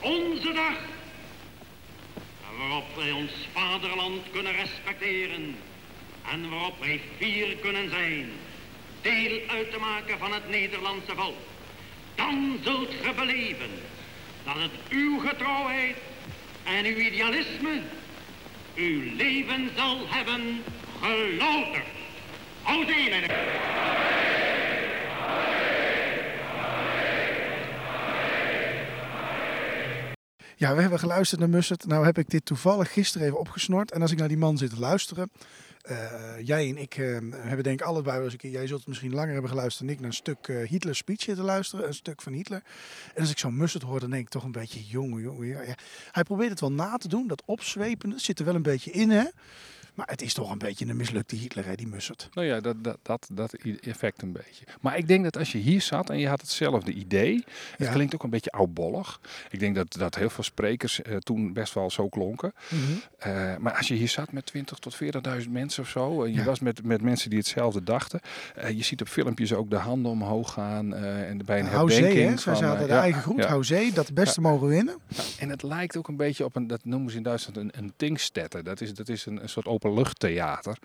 [0.00, 0.78] onze dag,
[2.58, 5.56] waarop wij ons vaderland kunnen respecteren
[6.30, 8.30] en waarop wij fier kunnen zijn
[9.02, 11.36] deel uit te maken van het Nederlandse volk.
[12.14, 13.70] Dan zult ge beleven
[14.44, 15.96] dat het uw getrouwheid
[16.76, 17.80] en uw idealisme
[18.74, 20.62] uw leven zal hebben
[21.00, 21.86] gelouterd.
[22.62, 23.12] Houd in
[30.58, 31.86] Ja, we hebben geluisterd naar Mussert.
[31.86, 33.90] Nou heb ik dit toevallig gisteren even opgesnord.
[33.90, 35.30] En als ik naar die man zit te luisteren.
[35.82, 38.50] eh, jij en ik eh, hebben denk ik allebei eens een keer.
[38.50, 41.44] Jij zult misschien langer hebben geluisterd dan ik naar een stuk eh, Hitler speech zitten
[41.44, 41.86] luisteren.
[41.86, 42.62] Een stuk van Hitler.
[43.14, 45.76] En als ik zo'n Mussert hoor, dan denk ik toch een beetje jongen, jongen.
[46.12, 47.26] Hij probeert het wel na te doen.
[47.26, 49.24] Dat opzwepende zit er wel een beetje in, hè.
[49.98, 52.28] Maar het is toch een beetje een mislukte Hitler, hè, die Mussert.
[52.32, 54.64] Nou ja, dat, dat, dat, dat effect een beetje.
[54.80, 57.44] Maar ik denk dat als je hier zat en je had hetzelfde idee,
[57.76, 57.92] het Ja.
[57.92, 59.20] klinkt ook een beetje oudbollig.
[59.50, 62.52] Ik denk dat, dat heel veel sprekers eh, toen best wel zo klonken.
[62.70, 62.80] Mhm.
[63.18, 64.94] Eh, maar als je hier zat met 20 tot
[65.42, 66.44] 40.000 mensen of zo, en je Ja.
[66.44, 68.20] was met, met mensen die hetzelfde dachten.
[68.54, 72.02] eh, je ziet op filmpjes ook de handen omhoog gaan eh, en bij een Houzee,
[72.04, 72.44] herdenking.
[72.44, 72.50] hè?
[72.52, 73.48] Hadden eh, de ja, eigen groet, ja.
[73.48, 74.96] Houzee, dat de beste mogen winnen.
[75.38, 77.92] En het lijkt ook een beetje op een, dat noemen ze in Duitsland een, een
[77.96, 78.64] Dingstetten.
[78.64, 80.76] Dat is, dat is een, een soort openluchttheater.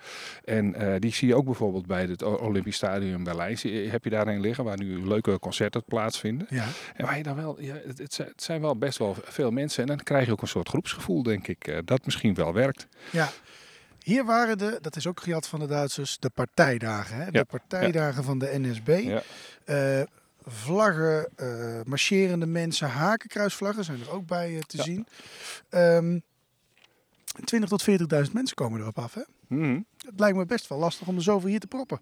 [0.43, 3.57] En eh, die zie je ook bijvoorbeeld bij het Olympisch Stadion in Berlijn.
[3.89, 6.47] Heb je daarin liggen waar nu leuke concerten plaatsvinden.
[6.49, 6.65] Ja.
[6.95, 9.81] En waar je dan wel, ja, het, het zijn- wel best wel veel mensen.
[9.81, 11.67] En dan krijg je ook een soort groepsgevoel, denk ik.
[11.67, 12.87] eh, dat misschien wel werkt.
[13.11, 13.29] Ja.
[14.03, 17.15] Hier waren de, dat is ook gejat van de Duitsers, de partijdagen.
[17.17, 17.31] Hè?
[17.31, 19.19] De Ja, partijdagen van de NSB.
[19.65, 20.01] Eh,
[20.45, 21.29] vlaggen,
[21.85, 24.83] marcherende mensen, hakenkruisvlaggen zijn er ook bij te Ja.
[24.83, 25.07] zien.
[25.69, 26.19] Ehm
[27.43, 27.81] 20 tot
[28.27, 29.13] 40.000 mensen komen erop af.
[29.13, 29.21] Hè?
[29.47, 29.79] Mhm.
[30.05, 31.99] Het lijkt me best wel lastig om er zoveel hier te proppen.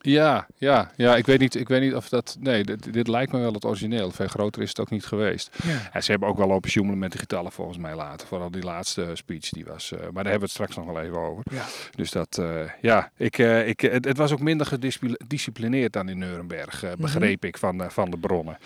[0.00, 2.36] Ja, ja, ja ik, weet niet, ik weet niet of dat.
[2.40, 4.10] Nee, dit, dit lijkt me wel het origineel.
[4.10, 5.56] Veel groter is het ook niet geweest.
[5.92, 6.00] Ja.
[6.00, 8.26] Ze hebben ook wel lopen sjoemelen met de getallen volgens mij later.
[8.26, 9.92] Vooral die laatste speech die was.
[9.92, 11.42] eh, maar daar hebben we het straks nog wel even over.
[11.52, 11.64] Ja.
[11.94, 16.18] Dus dat, eh, ja, ik, eh, ik, het, het was ook minder gedisciplineerd dan in
[16.18, 16.94] Nuremberg, Mhm.
[17.00, 18.58] begreep ik van, van de bronnen.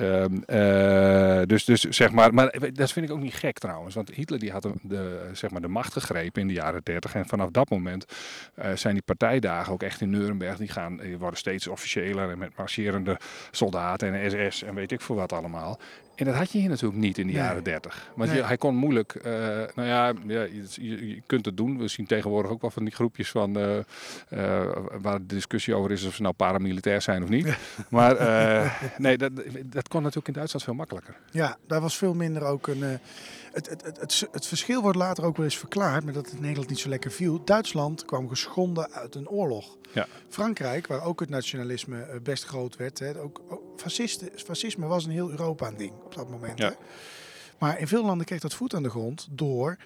[0.00, 3.94] Ehm, eh, dus, dus zeg maar, maar dat vind ik ook niet gek trouwens.
[3.94, 7.14] Want Hitler die had de, zeg maar de macht gegrepen in de jaren 30.
[7.14, 8.04] En vanaf dat moment
[8.54, 10.56] eh, zijn die partijdagen ook echt in Nuremberg.
[10.56, 13.18] Die, gaan, die worden steeds officiëler en met marcherende
[13.50, 15.78] soldaten en SS en weet ik veel wat allemaal.
[16.20, 17.42] En dat had je hier natuurlijk niet in de Nee.
[17.42, 18.10] jaren 30.
[18.14, 18.38] Want Nee.
[18.38, 19.32] je, hij kon moeilijk, eh,
[19.74, 21.78] nou ja, ja je, kunt het doen.
[21.78, 25.90] We zien tegenwoordig ook wel van die groepjes van, eh, eh, waar de discussie over
[25.90, 27.46] is of ze nou paramilitair zijn of niet.
[27.88, 28.16] Maar
[28.98, 29.32] nee, dat,
[29.64, 31.14] dat kon natuurlijk in Duitsland veel makkelijker.
[31.30, 32.98] Ja, daar was veel minder ook een.
[33.52, 36.78] Het, het, het, verschil wordt later ook wel eens verklaard, maar dat het Nederland niet
[36.78, 37.44] zo lekker viel.
[37.44, 39.76] Duitsland kwam geschonden uit een oorlog.
[39.92, 40.06] Ja.
[40.28, 45.04] Frankrijk, waar ook het nationalisme eh, best groot werd, hè, ook, ook fascisten, fascisme was
[45.04, 46.58] in heel Europa een ding op dat moment.
[46.58, 46.68] Ja.
[46.68, 46.74] Hè.
[47.58, 49.76] Maar in veel landen kreeg dat voet aan de grond door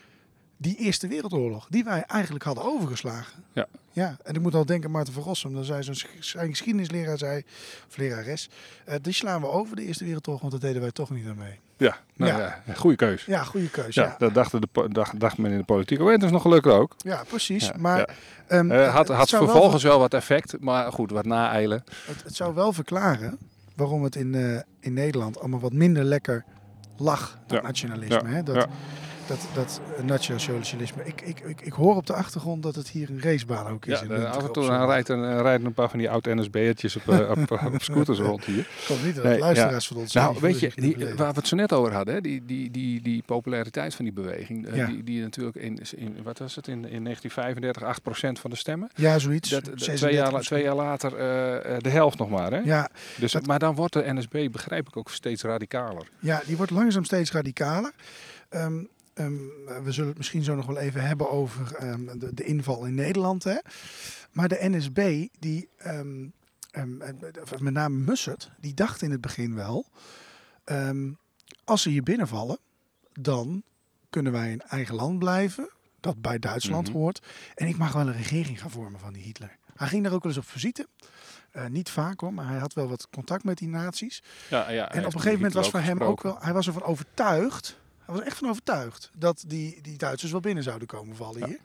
[0.64, 3.42] die Eerste Wereldoorlog, die wij eigenlijk hadden overgeslagen.
[3.52, 3.66] Ja.
[3.92, 7.42] Ja, en ik moet al denken, Maarten van Rossum, dan zei zo'n zijn geschiedenisleraar, zei,
[7.88, 8.48] of lerares,
[8.84, 11.36] eh, die slaan we over, de Eerste Wereldoorlog, want dat deden wij toch niet aan
[11.36, 11.58] mee.
[11.76, 12.62] Ja, nou Ja.
[12.66, 12.74] ja.
[12.74, 13.24] goede keus.
[13.24, 14.00] Ja, goede keuze.
[14.00, 16.00] Ja, Ja, dat dachten de, dacht, dacht men in de politiek.
[16.00, 16.94] Oh, en het is nog gelukkig ook.
[16.98, 17.72] ja precies.
[17.72, 18.08] Maar
[18.46, 21.84] ehm, Eh, had het had wel vervolgens wel wat effect, maar goed, wat naeilen.
[22.06, 23.38] Het, het zou wel verklaren
[23.76, 26.44] waarom het in, eh, in Nederland allemaal wat minder lekker
[26.96, 27.66] lag, dat Ja.
[27.66, 28.28] nationalisme.
[28.28, 28.42] Hè?
[28.42, 28.66] Dat.
[29.26, 31.04] Dat, dat eh, nationalisme.
[31.04, 34.00] Ik, ik, ik, ik hoor op de achtergrond dat het hier een racebaan ook is.
[34.00, 36.10] Ja, in af en op toe dan rijdt een, eh, rijden een paar van die
[36.10, 38.68] oud-NSB'ertjes op, eh, op, op scooters rond hier.
[38.88, 41.56] Hoop niet dat Nee, luisteraars van ons Nou, weet je, die, waar we het zo
[41.56, 44.86] net over hadden, hè, die, die, die, die populariteit van die beweging, eh, Ja.
[44.86, 47.82] die, die natuurlijk in, in, wat was het, in, in 1935
[48.36, 48.90] 8% van de stemmen.
[48.94, 49.50] Ja, zoiets.
[49.50, 52.50] Dat, dat- 36 twee, jaar, twee jaar later eh, eh, de helft nog maar.
[52.52, 52.58] Hè?
[52.58, 56.08] Ja, dus, dat- Maar dan wordt de NSB, begrijp ik, ook steeds radicaler.
[56.18, 57.92] Ja, die wordt langzaam steeds radicaler.
[58.48, 58.82] Ehm,
[59.14, 59.34] ehm,
[59.84, 62.94] we zullen het misschien zo nog wel even hebben over ehm, de, de inval in
[62.94, 63.44] Nederland.
[63.44, 63.56] Hè?
[64.32, 66.26] Maar de NSB, die, ehm,
[66.70, 69.86] ehm, eh, met name Mussert, die dacht in het begin wel...
[71.64, 72.58] als ze hier binnenvallen,
[73.12, 73.62] dan
[74.10, 75.68] kunnen wij een eigen land blijven.
[76.00, 76.96] Dat bij Duitsland Mhm.
[76.96, 77.26] hoort.
[77.54, 79.56] En ik mag wel een regering gaan vormen van die Hitler.
[79.74, 80.86] Hij ging daar ook wel eens op visite.
[81.50, 84.22] Eh, niet vaak hoor, maar hij had wel wat contact met die naties.
[84.50, 86.82] Ja, ja, En op een gegeven moment was voor hem ook wel, hij was ervan
[86.82, 91.44] overtuigd, hij was echt van overtuigd dat die, die Duitsers wel binnen zouden komen vallen
[91.46, 91.58] hier.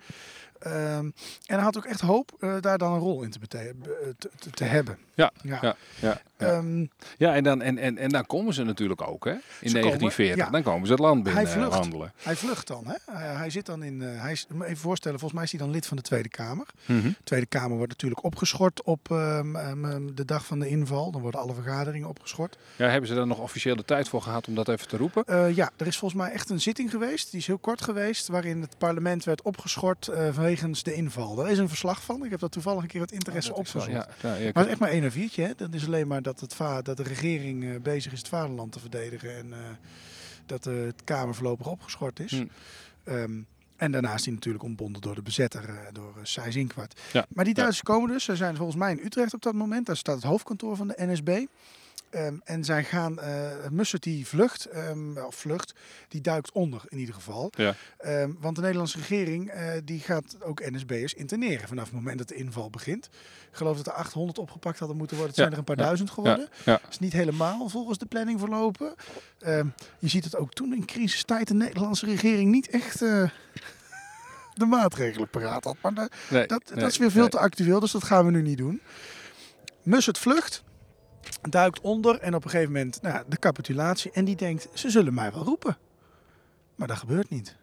[0.59, 1.05] Ehm,
[1.45, 3.73] en hij had ook echt hoop eh, daar dan een rol in te, te,
[4.17, 4.97] te, te hebben.
[5.13, 5.59] Ja, Ja.
[5.61, 6.21] ja, ja.
[6.39, 6.85] Ja, Ehm,
[7.17, 9.31] ja en, dan, en, en, en dan komen ze natuurlijk ook, hè?
[9.31, 10.45] In komen, 1940.
[10.45, 10.51] ja.
[10.51, 11.71] Dan komen ze het land binnen Hij vlucht.
[11.73, 12.13] eh, wandelen.
[12.23, 12.83] hij vlucht dan.
[12.87, 12.93] Hè?
[13.17, 15.69] Hij, hij zit dan in, eh, hij is, even voorstellen, volgens mij is hij dan
[15.75, 16.65] lid van de Tweede Kamer.
[16.85, 17.01] Mhm.
[17.01, 21.11] De Tweede Kamer wordt natuurlijk opgeschort op ehm, ehm, de dag van de inval.
[21.11, 22.57] Dan worden alle vergaderingen opgeschort.
[22.75, 25.23] Ja, hebben ze daar nog officieel de tijd voor gehad om dat even te roepen?
[25.25, 27.31] Eh, ja, er is volgens mij echt een zitting geweest.
[27.31, 28.27] Die is heel kort geweest.
[28.27, 31.35] Waarin het parlement werd opgeschort eh vanwege de inval.
[31.35, 32.25] Daar is een verslag van.
[32.25, 33.87] Ik heb dat toevallig een keer wat interesse wel- opgezocht.
[33.91, 35.43] Ja, Maar het is echt maar één en viertje.
[35.43, 35.51] Hè?
[35.57, 38.71] Dat is alleen maar dat, het va dat de regering eh, bezig is het vaderland
[38.71, 39.37] te verdedigen.
[39.37, 39.59] En eh,
[40.45, 42.31] dat de het Kamer voorlopig opgeschort is.
[42.31, 42.45] Hm.
[43.03, 43.41] Ehm,
[43.77, 46.99] en daarnaast hij natuurlijk ontbonden door de bezetter, eh, door uh, Sijs Inkwart.
[47.13, 47.25] Ja.
[47.29, 47.61] Maar die Ja.
[47.61, 48.23] Duitsers komen dus.
[48.23, 49.85] Ze zijn volgens mij in Utrecht op dat moment.
[49.85, 51.45] Daar staat het hoofdkantoor van de NSB.
[52.09, 55.73] Ehm, en zij gaan, eh Mussert die vlucht, ehm, of vlucht,
[56.07, 57.51] die duikt onder in ieder geval.
[57.55, 57.75] Ja.
[57.97, 62.27] Ehm, want de Nederlandse regering eh, die gaat ook NSB'ers interneren vanaf het moment dat
[62.27, 63.05] de inval begint.
[63.51, 65.35] Ik geloof dat er 800 opgepakt hadden moeten worden.
[65.35, 66.49] Het Ja, zijn er een paar ja, duizend geworden.
[66.65, 66.79] ja.
[66.81, 68.93] Dat is niet helemaal volgens de planning verlopen.
[69.99, 73.01] Je ziet het ook toen in crisistijd de Nederlandse regering niet echt...
[73.01, 73.29] eh,
[74.53, 75.75] de maatregelen paraat had.
[75.81, 75.93] Maar
[76.29, 77.29] Nee, dat, nee, dat is weer veel nee.
[77.29, 78.81] te actueel, dus dat gaan we nu niet doen.
[79.83, 80.63] Mussert vlucht,
[81.49, 84.11] duikt onder en op een gegeven moment nou, ja, de capitulatie.
[84.11, 85.77] En die denkt, ze zullen mij wel roepen.
[86.75, 87.55] Maar dat gebeurt niet.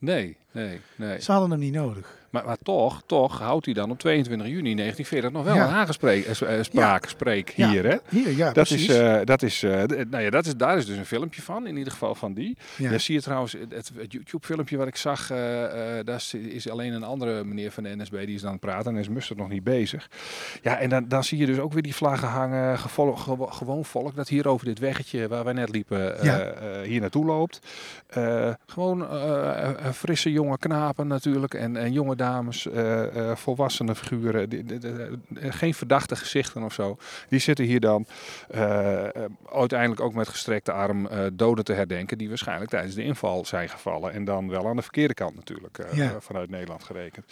[0.00, 1.20] Nee, nee, nee.
[1.20, 2.23] Ze hadden hem niet nodig.
[2.34, 5.66] Maar, maar toch, toch houdt hij dan op 22 juni 1940 nog wel Ja.
[5.68, 7.96] een aangespreek, eh, eh, spraak, spreek Ja, hier, hè?
[8.08, 8.88] Hier, ja, Dat precies.
[8.88, 9.60] is, eh, dat is,
[10.10, 12.56] nou ja, dat is, daar is dus een filmpje van, in ieder geval van die.
[12.78, 17.02] Daar zie je trouwens, het, het YouTube-filmpje wat ik zag, daar is, is alleen een
[17.02, 19.64] andere meneer van de NSB die is aan het praten en is Mustard nog niet
[19.64, 20.08] bezig.
[20.62, 23.84] Ja, en dan, dan zie je dus ook weer die vlaggen hangen, gevolg, gewo- gewoon
[23.84, 26.14] volk dat hier over dit weggetje waar wij net liepen,
[26.84, 27.60] hier naartoe loopt.
[28.66, 29.06] Gewoon
[29.92, 35.52] frisse jonge knapen natuurlijk en, en jonge dames, eh, eh, volwassene figuren, die- die- eh,
[35.52, 36.96] geen verdachte gezichten of zo.
[37.28, 38.06] Die zitten hier dan
[38.50, 39.04] eh,
[39.52, 44.12] uiteindelijk ook met gestrekte arm doden te herdenken die waarschijnlijk tijdens de inval zijn gevallen.
[44.12, 46.20] En dan wel aan de verkeerde kant natuurlijk, Ja.
[46.20, 47.26] vanuit Nederland gerekend.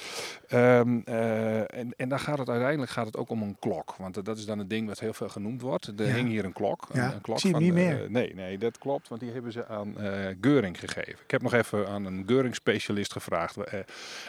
[0.48, 3.94] Ehm, eh, en, en dan gaat het uiteindelijk gaat het ook om een klok.
[3.98, 5.86] Want dat is dan een ding wat heel veel genoemd wordt.
[5.86, 6.14] Er Ja.
[6.14, 6.86] hing hier een klok.
[6.92, 8.06] Ja, Een, een klok zie van, niet meer.
[8.08, 9.08] nee, nee, dat klopt.
[9.08, 9.94] Want die hebben ze aan
[10.40, 11.18] Geuring gegeven.
[11.24, 13.56] Ik heb nog even aan een Geuring-specialist gevraagd.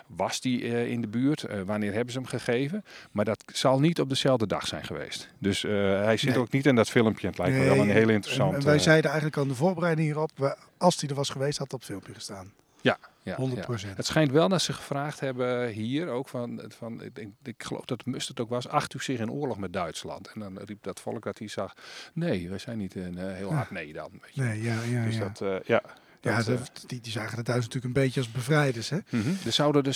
[0.07, 1.43] was die eh, in de buurt?
[1.43, 2.83] Eh, wanneer hebben ze hem gegeven?
[3.11, 5.29] Maar dat zal niet op dezelfde dag zijn geweest.
[5.39, 5.71] Dus eh,
[6.03, 6.39] hij zit Nee.
[6.39, 7.27] ook niet in dat filmpje.
[7.27, 8.55] Het lijkt me wel een hele en- interessante...
[8.57, 11.79] En wij zeiden eigenlijk aan de voorbereiding hierop, als die er was geweest, had dat
[11.79, 12.53] op filmpje gestaan.
[12.81, 13.65] ja, ja, 100 ja.
[13.67, 13.97] procent.
[13.97, 18.05] Het schijnt wel dat ze gevraagd hebben hier ook van, van ik, ik geloof dat
[18.05, 20.27] Mustert ook was, acht u zich in oorlog met Duitsland?
[20.33, 21.73] En dan riep dat volk dat hij zag,
[22.13, 24.09] nee, wij zijn niet een heel hard nee dan.
[24.11, 24.41] Weet je.
[24.41, 25.31] Nee, ja, ja, dus ja.
[25.33, 25.81] dat, ja.
[26.31, 28.89] Ja, dat, eh, die, die zagen de Duitsers natuurlijk een beetje als bevrijders.
[28.89, 28.97] Hè?
[29.09, 29.29] mhm.
[29.45, 29.93] Er zouden er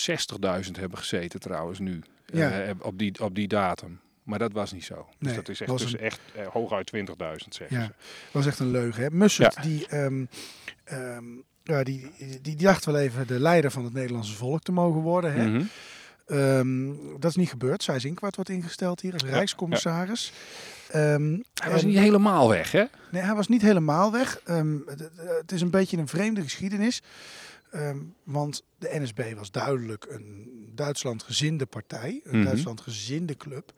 [0.65, 2.61] 60.000 hebben gezeten trouwens nu, Ja.
[2.61, 3.99] eh, op, die, op die datum.
[4.23, 5.07] Maar dat was niet zo.
[5.19, 7.91] Dus dat is echt, was dus een- echt eh, hooguit 20.000 zeggen Ja, ze.
[8.31, 9.03] was echt een leugen.
[9.03, 9.09] Hè?
[9.11, 9.61] Mussert, Ja.
[9.61, 10.25] die, ehm,
[10.83, 11.23] ehm,
[11.63, 15.01] ja, die, die, die dacht wel even de leider van het Nederlandse volk te mogen
[15.01, 15.33] worden.
[15.33, 15.47] Hè?
[15.47, 15.63] Mhm.
[16.25, 17.83] Ehm, dat is niet gebeurd.
[17.83, 20.31] Zij Zinkwart wordt ingesteld hier als rijkscommissaris.
[20.91, 22.83] Ehm, Hij was en- niet helemaal weg, hè?
[23.11, 24.39] Nee, hij was niet helemaal weg.
[24.43, 27.01] Ehm, het- is een beetje een vreemde geschiedenis.
[27.71, 32.21] Ehm, want de NSB was duidelijk een Duitsland gezinde partij.
[32.23, 32.45] Een Mhm.
[32.45, 33.71] Duitsland gezinde club.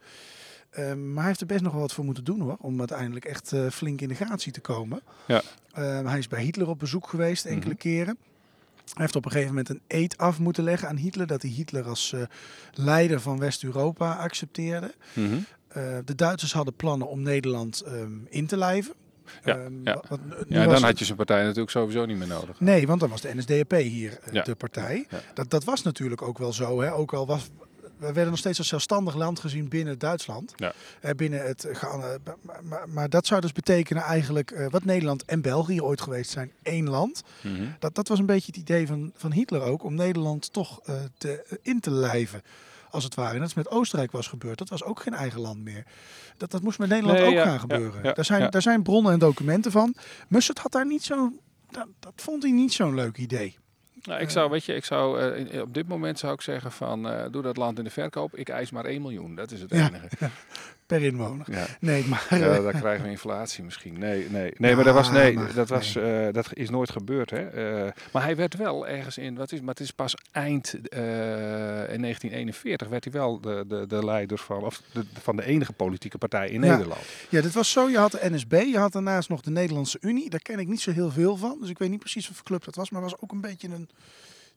[0.76, 2.56] Maar hij heeft er best nog wel wat voor moeten doen hoor.
[2.60, 5.02] Om uiteindelijk echt eh, flink in de gratie te komen.
[5.26, 5.42] Ja.
[6.04, 7.80] Hij is bij Hitler op bezoek geweest enkele Mhm.
[7.80, 8.18] keren.
[8.84, 11.26] Hij heeft op een gegeven moment een eed af moeten leggen aan Hitler.
[11.26, 12.22] Dat hij Hitler als eh,
[12.72, 14.94] leider van West-Europa accepteerde.
[15.12, 15.38] Mhm.
[15.70, 18.94] Eh, de Duitsers hadden plannen om Nederland ehm, in te lijven.
[19.44, 19.94] Ja, Ehm, ja.
[20.08, 22.60] wat- dan het- had je zijn partij natuurlijk sowieso niet meer nodig.
[22.60, 24.42] Nee, want dan was de NSDAP hier eh, Ja.
[24.42, 25.06] de partij.
[25.10, 25.20] Ja.
[25.34, 26.80] Dat, dat was natuurlijk ook wel zo.
[26.80, 26.92] Hè?
[26.92, 27.48] Ook al was,
[27.96, 30.52] we werden nog steeds als zelfstandig land gezien binnen Duitsland.
[30.56, 30.72] Ja.
[31.00, 31.68] Eh, binnen het,
[32.62, 36.52] maar, maar, dat zou dus betekenen eigenlijk eh, wat Nederland en België ooit geweest zijn,
[36.62, 37.22] één land.
[37.42, 37.64] Mhm.
[37.78, 40.80] Dat, dat was een beetje het idee van, van Hitler ook, om Nederland toch
[41.18, 42.42] te, in te lijven.
[42.90, 43.32] Als het ware.
[43.32, 44.58] Net als met Oostenrijk was gebeurd.
[44.58, 45.84] Dat was ook geen eigen land meer.
[46.36, 48.02] Dat, dat moest met Nederland Nee, ook ja, gaan ja, gebeuren.
[48.02, 48.48] ja, daar, zijn, ja.
[48.48, 49.94] daar zijn bronnen en documenten van.
[50.28, 51.32] Mussert had daar niet zo.
[51.70, 53.58] Dat, dat vond hij niet zo'n leuk idee.
[54.02, 57.08] Nou, ik zou, weet je, ik zou eh, op dit moment zou ik zeggen van
[57.08, 58.36] eh, doe dat land in de verkoop.
[58.36, 59.34] Ik eis maar 1 miljoen.
[59.34, 59.88] Dat is het Ja.
[59.88, 60.08] enige.
[60.90, 61.46] Per inwoner.
[61.50, 61.66] Ja.
[61.80, 62.26] Nee, maar.
[62.30, 63.98] Ja, eh, dan krijgen we inflatie misschien.
[63.98, 67.46] Nee, nee, nee, maar dat was nee, dat was eh, dat is nooit gebeurd, hè?
[67.46, 72.00] Eh, maar hij werd wel ergens in, wat is, maar het is pas eind in
[72.00, 76.18] 1941 werd hij wel de, de, de leider van of de, van de enige politieke
[76.18, 76.70] partij in Ja.
[76.70, 77.00] Nederland.
[77.28, 77.88] Ja, dit was zo.
[77.88, 80.30] Je had de NSB, je had daarnaast nog de Nederlandse Unie.
[80.30, 81.56] Daar ken ik niet zo heel veel van.
[81.60, 82.90] Dus ik weet niet precies wat voor club dat was.
[82.90, 83.88] Maar was ook een beetje een.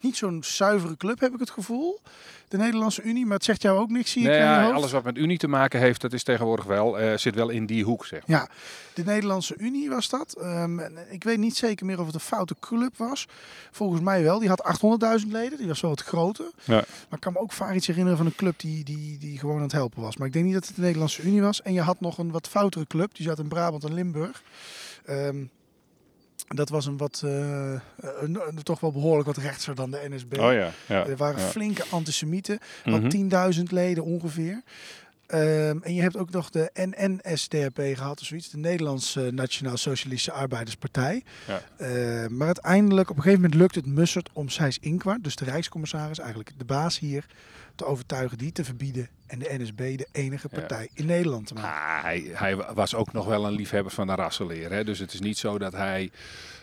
[0.04, 2.00] Niet zo'n zuivere club, heb ik het gevoel.
[2.48, 3.26] De Nederlandse Unie.
[3.26, 4.76] Maar het zegt jou ook niks, zie ik Nee, je ja, hoofd.
[4.76, 7.66] alles wat met Unie te maken heeft, dat is tegenwoordig wel eh, zit wel in
[7.66, 8.28] die hoek, zeg.
[8.28, 8.38] maar.
[8.40, 8.50] Ja,
[8.94, 10.34] de Nederlandse Unie was dat.
[10.34, 13.28] Ehm, en ik weet niet zeker meer of het een foute club was.
[13.72, 14.40] Volgens mij wel.
[14.40, 14.64] Die had
[15.22, 15.58] 800.000 leden.
[15.58, 16.46] Die was wel wat groter.
[16.64, 16.74] Ja.
[16.74, 19.56] Maar ik kan me ook vaak iets herinneren van een club die, die, die gewoon
[19.56, 20.18] aan het helpen was.
[20.18, 21.62] Maar ik denk niet dat het de Nederlandse Unie was.
[21.62, 23.16] En je had nog een wat foutere club.
[23.16, 24.44] Die zat in Brabant en Limburg.
[25.06, 25.44] Ehm,
[26.48, 27.74] dat was een wat, eh,
[28.20, 30.34] een, toch wel behoorlijk wat rechtser dan de NSB.
[30.34, 31.08] Oh ja, ja.
[31.08, 31.48] Er waren ja.
[31.48, 32.60] flinke antisemieten.
[32.86, 33.02] Wat
[33.56, 34.62] 10.000 leden ongeveer.
[35.28, 40.32] Ehm, en je hebt ook nog de NNSDAP gehad, of zoiets, de Nederlandse Nationaal Socialistische
[40.32, 41.24] Arbeiderspartij.
[41.48, 41.62] Ja.
[41.78, 45.46] Ehm, maar uiteindelijk, op een gegeven moment lukt het Mussert om Sijs Inkwart, dus de
[45.46, 47.26] Rijkscommissaris, eigenlijk de baas hier,
[47.76, 50.58] te overtuigen die te verbieden en de NSB de enige Ja.
[50.60, 51.70] partij in Nederland te maken.
[51.70, 54.72] Ah, hij, hij was ook nog wel een liefhebber van de rassenleer.
[54.72, 54.84] Hè?
[54.84, 56.12] Dus het is niet zo dat hij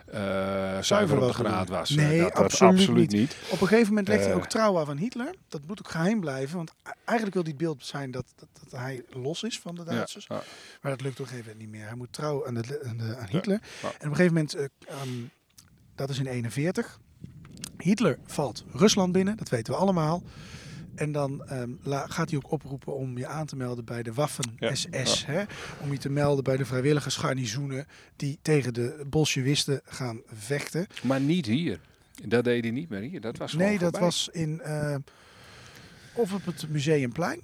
[0.06, 1.90] eh zuiver op de graad was.
[1.90, 3.20] Nee, dat, dat absoluut absoluut niet.
[3.20, 3.36] niet.
[3.50, 4.36] Op een gegeven moment legt hij Eh.
[4.36, 5.34] ook trouw aan van Hitler.
[5.48, 6.72] Dat moet ook geheim blijven, want
[7.04, 10.26] eigenlijk wil het beeld zijn dat, dat, dat hij los is van de Duitsers.
[10.28, 10.42] ja.
[10.82, 11.88] Maar dat lukt op een gegeven moment niet meer.
[11.88, 13.60] Hij moet trouw aan, de, aan, de, aan Hitler.
[13.82, 13.88] ja.
[13.88, 15.08] En op een gegeven moment, eh, ehm,
[15.94, 17.00] dat is in 41.
[17.78, 20.22] Hitler valt Rusland binnen, dat weten we allemaal.
[20.94, 24.12] En dan ehm, la- gaat hij ook oproepen om je aan te melden bij de
[24.12, 25.26] Waffen-SS.
[25.82, 30.86] Om je te melden bij de vrijwilligersgarnizoenen die tegen de Bolshewisten gaan vechten.
[31.02, 31.80] Maar niet hier.
[32.24, 33.20] Dat deed hij niet meer hier.
[33.20, 34.00] Dat was Nee, dat voorbij.
[34.00, 34.94] was in eh,
[36.14, 37.40] of op het Museumplein.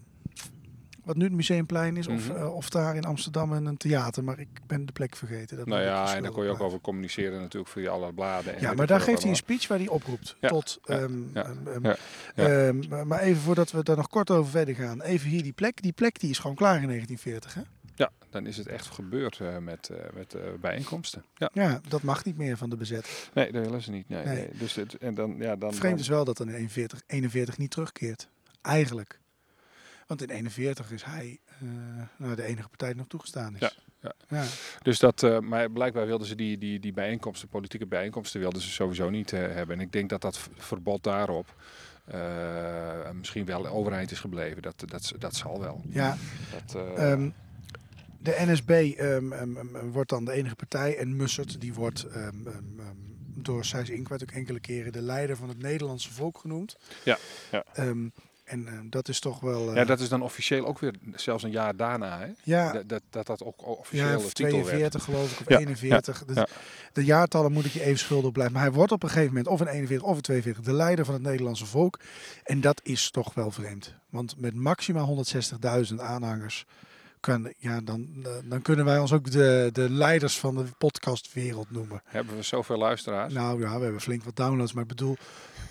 [1.06, 2.36] Wat nu het Museumplein is, of, Mhm.
[2.36, 4.24] eh, of daar in Amsterdam een theater.
[4.24, 5.56] Maar ik ben de plek vergeten.
[5.56, 8.54] Dat Nou ja, en daar kon je ook over communiceren natuurlijk via alle bladen.
[8.54, 10.78] en Ja, maar daar geeft hij een speech waar hij oproept Ja, tot.
[10.84, 11.94] ja, ehm, ja, ehm,
[12.34, 15.52] ehm, ja, maar even voordat we daar nog kort over verder gaan, even hier die
[15.52, 15.82] plek.
[15.82, 17.54] Die plek die is gewoon klaar in 1940.
[17.54, 17.60] Hè?
[17.94, 21.24] Ja, dan is het echt gebeurd eh, met, eh, met bijeenkomsten.
[21.34, 23.12] Ja, Ja, dat mag niet meer van de bezetter.
[23.34, 24.08] nee, dat willen ze niet.
[24.08, 24.34] Nee, Nee.
[24.36, 24.48] nee.
[24.58, 27.58] Dus het, en dan, ja, dan, Vreemd dan- is wel dat dan in 41, 41
[27.58, 28.28] niet terugkeert.
[28.62, 29.20] Eigenlijk.
[30.06, 31.68] Want in 41 is hij eh,
[32.16, 33.60] nou, de enige partij die nog toegestaan is.
[33.60, 34.12] Ja, ja.
[34.28, 34.44] ja.
[34.82, 38.70] Dus dat, eh, maar blijkbaar wilden ze die, die, die bijeenkomsten, politieke bijeenkomsten, wilden ze
[38.70, 39.76] sowieso niet eh, hebben.
[39.76, 41.54] En ik denk dat dat verbod daarop
[43.12, 44.62] misschien wel overeind is gebleven.
[44.62, 45.82] Dat, dat, dat zal wel.
[45.88, 46.16] ja
[46.52, 47.30] Dat, eh, Ehm,
[48.18, 52.06] de NSB ehm, ehm, wordt dan de enige partij en Mussert die wordt
[53.24, 56.76] door Sijs Inkwart ook enkele keren de leider van het Nederlandse volk genoemd.
[57.04, 57.18] Ja,
[57.50, 57.64] ja.
[58.46, 59.68] En ehm, dat is toch wel...
[59.70, 62.18] eh, ja, dat is dan officieel ook weer zelfs een jaar daarna.
[62.18, 62.26] Hè?
[62.42, 64.66] ja, Dat, dat, dat dat ook officieel ja, de of titel werd.
[64.66, 66.24] 42 geloof ik, of Ja, 41.
[66.24, 66.46] De, ja.
[66.92, 68.54] de jaartallen moet ik je even schuldig blijven.
[68.54, 71.04] Maar hij wordt op een gegeven moment, of in 41 of in 42, de leider
[71.04, 71.98] van het Nederlandse volk.
[72.44, 73.94] En dat is toch wel vreemd.
[74.10, 75.24] Want met maximaal
[75.90, 76.64] 160.000 aanhangers,
[77.26, 81.70] kan, ja, dan, eh, dan kunnen wij ons ook de, de leiders van de podcastwereld
[81.70, 82.02] noemen.
[82.04, 83.32] Hebben we zoveel luisteraars?
[83.32, 85.16] Nou ja, we hebben flink wat downloads, maar ik bedoel,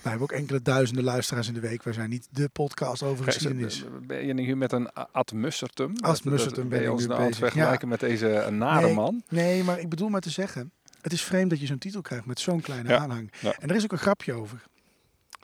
[0.02, 1.84] wij hebben ook enkele duizenden luisteraars in de week.
[1.84, 3.84] Wij zijn niet de podcast over geschiedenis.
[4.08, 5.94] Ben je nu met een Ad Mussertum?
[6.00, 8.94] Ad Mussertum ben je ons nou aan het bezig, vergelijken met deze eh, nare Nee,
[8.96, 9.24] man?
[9.30, 12.26] Nee, maar ik bedoel maar te zeggen, het is vreemd dat je zo'n titel krijgt
[12.26, 13.32] met zo'n kleine Ja, aanhang.
[13.42, 13.56] ja.
[13.60, 14.64] En er is ook een grapje over.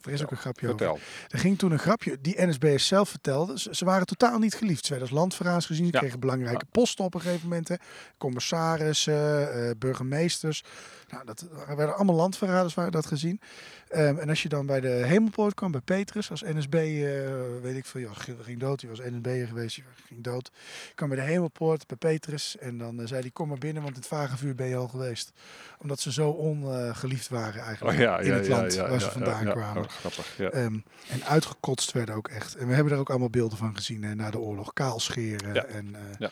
[0.05, 0.99] Er is ook een grapje over.
[1.29, 3.59] Er ging toen een grapje, die NSB'ers zelf vertelde.
[3.59, 4.83] Ze, ze waren totaal niet geliefd.
[4.85, 5.85] Ze werden als landverraders gezien.
[5.85, 5.99] Ze Ja.
[5.99, 7.67] kregen belangrijke posten op een gegeven moment.
[7.67, 7.75] Hè.
[8.17, 10.63] Commissarissen, eh, burgemeesters.
[11.11, 13.41] Nou, dat werden allemaal landverraders, waren dat gezien.
[13.89, 16.81] Ehm, en als je dan bij de Hemelpoort kwam, bij Petrus, als NSB, eh,
[17.61, 18.09] weet ik veel, ja,
[18.41, 18.79] ging- dood.
[18.79, 20.51] Die was NSB'er geweest, die ging dood.
[20.95, 22.57] Kwam bij de Hemelpoort, bij Petrus.
[22.57, 24.87] En dan eh, zei hij, kom maar binnen, want in het vagevuur ben je al
[24.87, 25.31] geweest.
[25.77, 28.91] Omdat ze zo ongeliefd waren eigenlijk Oh, ja, in ja, het ja, land ja, waar
[28.91, 29.53] ja, ze vandaan ja, ja.
[29.53, 29.83] kwamen.
[29.83, 30.39] Oh, grappig.
[30.39, 32.55] Ehm, en uitgekotst werden ook echt.
[32.55, 34.73] En we hebben daar ook allemaal beelden van gezien hè, na de oorlog.
[34.73, 35.63] Kaalscheren Ja.
[35.65, 36.29] en Ja.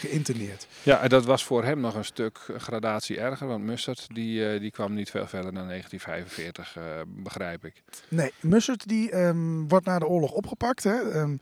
[0.00, 0.66] Geïnterneerd.
[0.82, 4.60] Ja, en dat was voor hem nog een stuk gradatie erger, want Mustard die, eh,
[4.60, 7.82] die kwam niet veel verder dan 1945, eh, begrijp ik.
[8.08, 10.84] Nee, Mussert die ehm, wordt na de oorlog opgepakt.
[10.84, 11.10] Hè.
[11.10, 11.36] Ehm,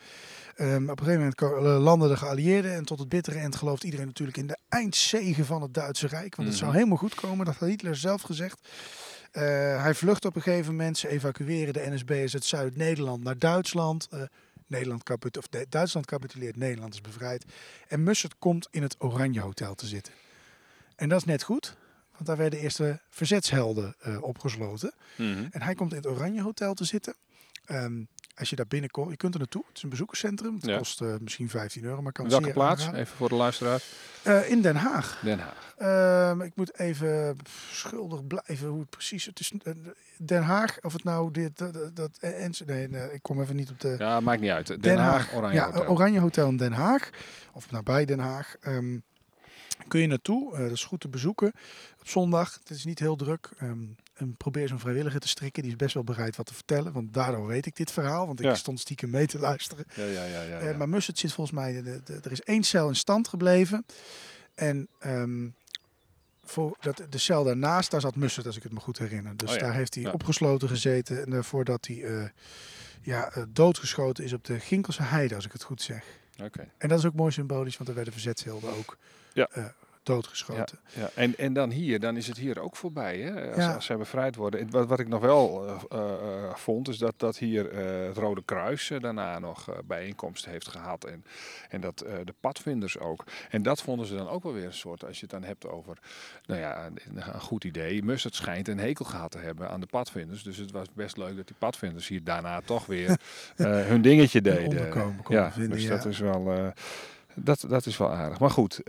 [0.57, 2.73] ehm, op een gegeven moment eh, landen de geallieerden.
[2.75, 6.37] En tot het bittere eind gelooft iedereen natuurlijk in de eindzege van het Duitse Rijk.
[6.37, 6.65] Want het Mhm.
[6.67, 8.69] zou helemaal goed komen, dat had Hitler zelf gezegd.
[9.33, 9.43] Eh,
[9.83, 10.99] hij vlucht op een gegeven moment.
[10.99, 14.09] Ze evacueren de NSB'ers uit Zuid-Nederland naar Duitsland.
[14.69, 17.45] Nederland capit of Duitsland capituleert, Nederland is bevrijd.
[17.89, 20.13] En Mussert komt in het Oranje Hotel te zitten.
[20.97, 21.77] En dat is net goed,
[22.13, 24.95] want daar werden de verzetshelden eh, opgesloten.
[25.17, 27.15] En hij komt in het Oranje Hotel te zitten.
[27.65, 28.03] Ehm,
[28.35, 29.65] als je daar binnenkomt, je kunt er naartoe.
[29.69, 30.55] Het is een bezoekerscentrum.
[30.55, 30.77] Het Ja.
[30.79, 32.87] kost eh, misschien 15 euro, maar kan Welke zeer plaats?
[32.87, 33.83] Even voor de luisteraar.
[34.23, 35.21] Eh, in Den Haag.
[35.25, 35.58] Den Haag.
[35.79, 37.37] Ehm, ik moet even
[37.71, 39.73] schuldig blijven hoe het precies Het is eh,
[40.17, 43.57] Den Haag, of het nou dit, dat, dat, dat en, nee, nee, ik kom even
[43.57, 43.95] niet op de...
[43.99, 44.83] Ja, maakt niet uit.
[44.83, 45.87] Den, Haag, Oranje ja, Hotel.
[45.89, 47.11] Oranje Hotel in Den Haag.
[47.53, 48.57] Of nabij Den Haag.
[48.61, 48.99] Ehm,
[49.89, 50.55] kun je naartoe.
[50.55, 51.53] Eh, dat is goed te bezoeken.
[52.01, 52.55] Op zondag.
[52.59, 53.51] Het is niet heel druk.
[53.59, 53.79] Ehm,
[54.15, 55.63] en probeer zo'n vrijwilliger te strikken.
[55.63, 56.93] Die is best wel bereid wat te vertellen.
[56.93, 58.27] Want daardoor weet ik dit verhaal.
[58.27, 58.55] Want ik Ja.
[58.55, 59.85] stond stiekem mee te luisteren.
[59.95, 60.43] Ja, ja, ja.
[60.43, 60.77] ja, Eh, ja.
[60.77, 61.83] maar Mussert zit volgens mij...
[61.83, 63.87] De, de- er is één cel in stand gebleven.
[64.55, 64.89] En...
[66.49, 69.37] voor dat, de cel daarnaast, daar zat Mussert, als ik het me goed herinner.
[69.37, 70.11] Dus Oh ja, daar heeft hij ja.
[70.11, 71.27] opgesloten gezeten.
[71.27, 72.29] En, eh, voordat hij eh,
[73.03, 76.05] ja, eh, doodgeschoten is op de Ginkelse Heide, als ik het goed zeg.
[76.43, 76.71] Oké.
[76.79, 78.97] En dat is ook mooi symbolisch, want er werden verzetshelden ook
[79.33, 79.49] Ja.
[80.09, 80.79] Doodgeschoten.
[80.95, 83.47] Ja, en, en dan hier, dan is het hier ook voorbij, hè?
[83.49, 83.75] Als, Ja.
[83.75, 84.61] als zij bevrijd worden.
[84.61, 87.73] En Wat, wat ik nog wel eh, eh, eh, vond, is dat, dat hier
[88.07, 91.05] het Rode Kruis daarna nog bijeenkomsten heeft gehad.
[91.05, 91.25] En,
[91.69, 93.25] en dat de padvinders ook.
[93.51, 95.67] En dat vonden ze dan ook wel weer een soort, als je het dan hebt
[95.67, 95.99] over,
[96.47, 98.03] nou ja, een, een goed idee.
[98.03, 100.43] Mussert schijnt een hekel gehad te hebben aan de padvinders.
[100.43, 103.19] Dus het was best leuk dat die padvinders hier daarna toch weer
[103.93, 104.69] hun dingetje deden.
[104.69, 105.89] onderkomen ja, vinden, dus ja.
[105.89, 106.73] dat is wel...
[107.35, 108.39] dat, dat is wel aardig.
[108.39, 108.81] Maar goed,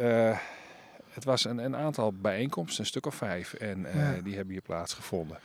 [1.19, 3.53] het was een, een aantal bijeenkomsten, een stuk of vijf.
[3.53, 4.21] En eh, Ja.
[4.21, 5.37] die hebben hier plaatsgevonden.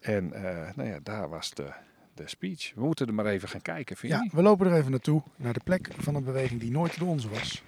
[0.00, 1.66] En eh, nou ja, daar was de,
[2.14, 2.72] de speech.
[2.74, 5.22] We moeten er maar even gaan kijken, vind je Ja, we lopen er even naartoe,
[5.36, 7.62] naar de plek van een beweging die nooit de onze was.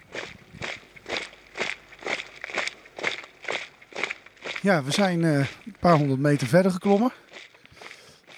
[4.62, 7.12] Ja, we zijn eh, een paar honderd meter verder geklommen.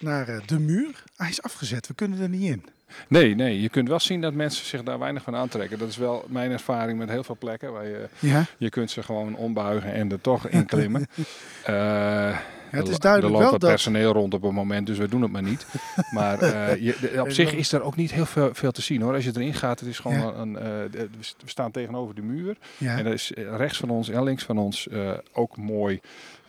[0.00, 1.04] naar de muur.
[1.16, 2.64] Hij is afgezet, we kunnen er niet in.
[3.08, 5.78] Nee, nee, je kunt wel zien dat mensen zich daar weinig van aantrekken.
[5.78, 7.72] Dat is wel mijn ervaring met heel veel plekken.
[7.72, 11.06] Waar je, Ja, je kunt ze gewoon ombuigen en er toch in klimmen.
[11.64, 12.38] Eh,
[12.70, 15.08] het is er- duidelijk Er loopt wel dat- personeel rond op het moment, dus we
[15.08, 15.66] doen het maar niet.
[16.10, 19.14] Maar eh, je, op zich is er ook niet heel veel, veel te zien hoor.
[19.14, 20.32] Als je erin gaat, het is gewoon Ja.
[20.34, 20.56] een...
[20.58, 22.56] eh, we st- we staan tegenover de muur.
[22.78, 24.88] En er is rechts van ons en links van ons
[25.32, 26.00] ook mooi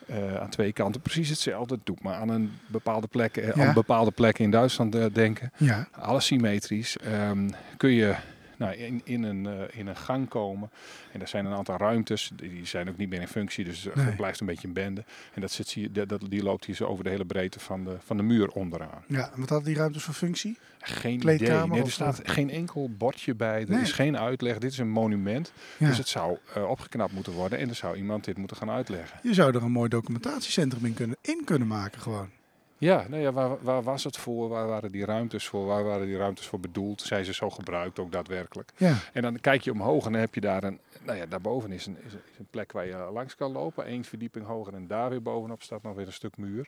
[0.08, 1.80] eh, aan twee kanten precies hetzelfde.
[1.84, 3.68] Doe maar aan een bepaalde plek, eh, Ja.
[3.68, 5.51] aan bepaalde plekken in Duitsland eh, denken.
[5.58, 5.88] ja.
[5.91, 6.97] Alles symmetrisch.
[6.97, 8.16] Ehm, kun je
[8.58, 10.70] nou, in, in, een, eh, in een gang komen.
[11.12, 12.32] En er zijn een aantal ruimtes.
[12.36, 13.66] Die die zijn ook niet meer in functie.
[13.66, 15.03] Dus het blijft een beetje een bende.
[15.34, 17.95] En dat zit, je- dat, die loopt hier zo over de hele breedte van de,
[18.05, 19.03] van de muur onderaan.
[19.08, 19.32] ja.
[19.34, 20.58] En wat hadden die ruimtes voor functie?
[20.80, 21.68] Geen Kleedkamer idee.
[21.70, 23.62] Nee, er of, staat geen enkel bordje bij.
[23.62, 23.82] Er Nee.
[23.82, 24.58] is geen uitleg.
[24.58, 25.51] Dit is een monument.
[25.78, 25.88] Ja.
[25.88, 27.60] Dus het zou eh, opgeknapt moeten worden.
[27.60, 29.20] En er zou iemand dit moeten gaan uitleggen.
[29.24, 32.30] Je zou er een mooi documentatiecentrum in kunnen, in kunnen maken gewoon.
[32.78, 34.50] Ja, nou ja waar, waar was het voor?
[34.50, 35.66] Waar waren die ruimtes voor?
[35.66, 37.02] Waar waren die ruimtes voor bedoeld?
[37.02, 38.72] Zijn ze zo gebruikt ook daadwerkelijk?
[38.78, 40.80] Ja, En dan kijk je omhoog en dan heb je daar een...
[41.04, 43.92] Nou ja, daarboven is een, is een, plek waar je langs kan lopen.
[43.92, 46.68] Eén verdieping hoger en daar weer bovenop staat nog weer een stuk muur.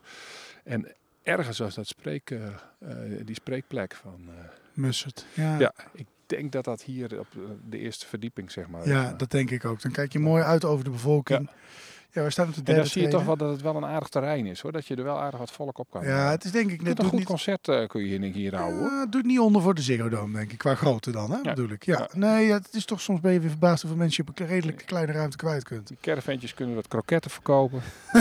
[0.64, 0.88] En
[1.24, 2.48] ergens was dat spreek, eh,
[2.80, 4.22] eh, die spreekplek van...
[4.28, 4.44] eh,
[4.74, 5.26] Mussert.
[5.34, 7.28] Ja, ja, ik denk dat dat hier op
[7.70, 8.88] de eerste verdieping, zeg maar.
[8.88, 9.82] ja, dat denk ik ook.
[9.82, 11.50] Dan kijk je mooi uit over de bevolking.
[11.50, 11.56] Ja,
[12.12, 13.86] we staan op de en derde dan zie je toch wel dat het wel een
[13.86, 14.72] aardig terrein is, hoor.
[14.72, 16.04] Dat je er wel aardig wat volk op kan.
[16.06, 18.34] Ja, het is denk ik Doet net een goed niet, concert eh, kun je hier,
[18.34, 18.90] hier houden, hoor.
[18.90, 20.58] Ja, het doet niet onder voor de Ziggo Dome, denk ik.
[20.58, 21.36] Qua grootte dan, hè?
[21.38, 21.42] Ja.
[21.42, 21.86] bedoel ik.
[21.86, 21.98] Ja.
[22.00, 22.08] Ja.
[22.14, 24.46] Nee, ja, het is toch soms ben je weer verbaasd hoeveel mensen je op een
[24.48, 25.88] redelijk kleine ruimte kwijt kunt.
[25.88, 27.82] Die caravantjes kunnen wat kroketten verkopen.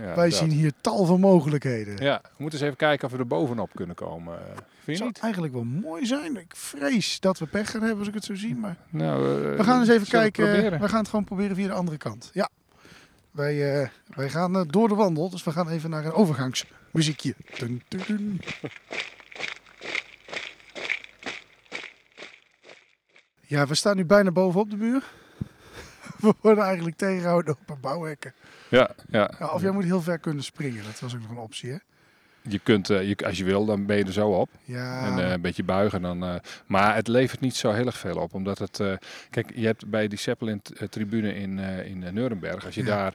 [0.00, 0.38] ja, Wij dat.
[0.38, 1.96] zien hier tal van mogelijkheden.
[2.04, 4.34] Ja, we moeten eens even kijken of we er bovenop kunnen komen.
[4.38, 4.44] eh.
[4.54, 5.18] Vind je zou niet?
[5.18, 6.36] eigenlijk wel mooi zijn.
[6.36, 8.54] Ik vrees dat we pech gaan hebben als ik het zo zie.
[8.54, 10.44] Maar Nou, eh, we gaan eens even we het kijken.
[10.50, 10.80] proberen?
[10.80, 12.30] We gaan het gewoon proberen via de andere kant.
[12.32, 12.48] Ja.
[13.32, 15.30] Wij, eh, wij gaan eh, door de wandel.
[15.30, 17.34] Dus we gaan even naar een overgangsmuziekje.
[17.58, 18.40] Dun, dun, dun.
[23.40, 25.10] Ja, we staan nu bijna bovenop de muur.
[26.20, 28.34] We worden eigenlijk tegengehouden door een bouwhekken.
[28.68, 29.30] Ja, ja.
[29.38, 30.84] Ja, of jij moet heel ver kunnen springen.
[30.84, 31.76] Dat was ook nog een optie, hè?
[32.48, 34.50] Je kunt, eh, je, als je wil, dan ben je er zo op.
[34.64, 36.24] Ja, En eh, een beetje buigen dan.
[36.24, 36.34] eh,
[36.66, 38.34] maar het levert niet zo heel erg veel op.
[38.34, 38.80] Omdat het.
[39.30, 42.64] kijk, je hebt bij die Zeppelin-tribune in, in Nuremberg.
[42.64, 42.86] Als je Ja.
[42.86, 43.14] daar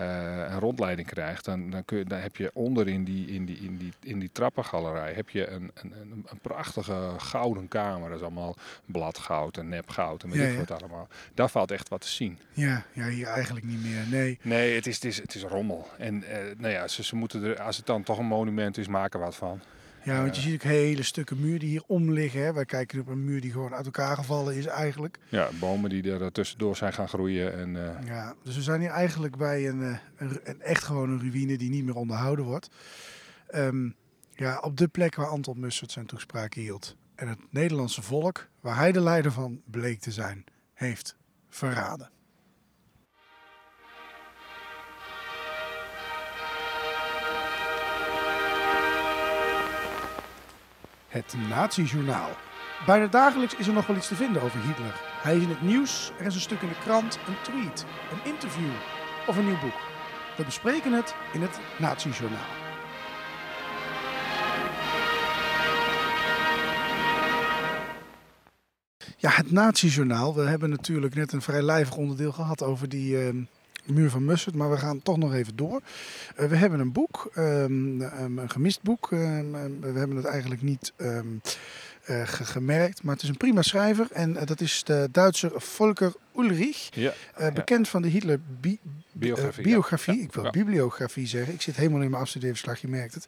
[0.00, 3.58] een rondleiding krijgt, dan, dan, kun je, dan heb je onder in die, in die,
[3.58, 5.92] in die, in die trappengalerij heb je een, een,
[6.26, 8.08] een, prachtige gouden kamer.
[8.08, 10.58] Dat is allemaal bladgoud en nepgoud en weet Ja, ik ja.
[10.58, 11.08] wat allemaal.
[11.34, 12.38] Daar valt echt wat te zien.
[12.52, 14.04] ja, ja, hier eigenlijk niet meer.
[14.10, 14.38] Nee.
[14.42, 15.88] Nee, het is, het is, het is rommel.
[15.98, 18.88] En eh, nou ja, ze, ze moeten er, als het dan toch een monument is,
[18.88, 19.60] maken wat van.
[20.04, 22.42] Ja, want je ziet ook hele stukken muur die hier om liggen.
[22.44, 22.52] Hè.
[22.52, 25.18] Wij kijken op een muur die gewoon uit elkaar gevallen is eigenlijk.
[25.28, 27.54] Ja, bomen die er tussendoor zijn gaan groeien.
[27.54, 31.10] En, eh, Ja, dus we zijn hier eigenlijk bij een, eh, een, een echt gewoon
[31.10, 32.68] een ruïne die niet meer onderhouden wordt.
[33.46, 33.90] Ehm,
[34.34, 36.96] ja, op de plek waar Anton Mussert zijn toespraak hield.
[37.14, 40.44] En het Nederlandse volk, waar hij de leider van bleek te zijn,
[40.74, 41.16] heeft
[41.48, 42.10] verraden.
[51.12, 52.30] Het Nazi-journaal.
[52.86, 55.00] Bijna dagelijks is er nog wel iets te vinden over Hitler.
[55.22, 58.30] Hij is in het nieuws, er is een stuk in de krant, een tweet, een
[58.30, 58.70] interview
[59.26, 59.80] of een nieuw boek.
[60.36, 62.38] We bespreken het in het Nazi-journaal.
[69.16, 70.34] Ja, het Nazi-journaal.
[70.34, 73.48] We hebben natuurlijk net een vrij lijvig onderdeel gehad over die
[73.86, 75.80] muur van Mussert, maar we gaan toch nog even door.
[76.36, 79.08] Eh, we hebben een boek, ehm, ehm, een gemist boek.
[79.12, 81.18] Ehm, we hebben het eigenlijk niet eh,
[82.26, 86.12] ge- gemerkt, maar het is een prima schrijver en eh, dat is de Duitser Volker
[86.36, 86.88] Ulrich.
[86.94, 88.78] ja, Eh, bekend van de Hitler bi-
[89.12, 90.16] Biografie, eh, biografie.
[90.16, 90.22] ja.
[90.22, 91.54] Ik wil bibliografie zeggen.
[91.54, 93.26] Ik zit helemaal in mijn afstudeerverslag, je merkt het.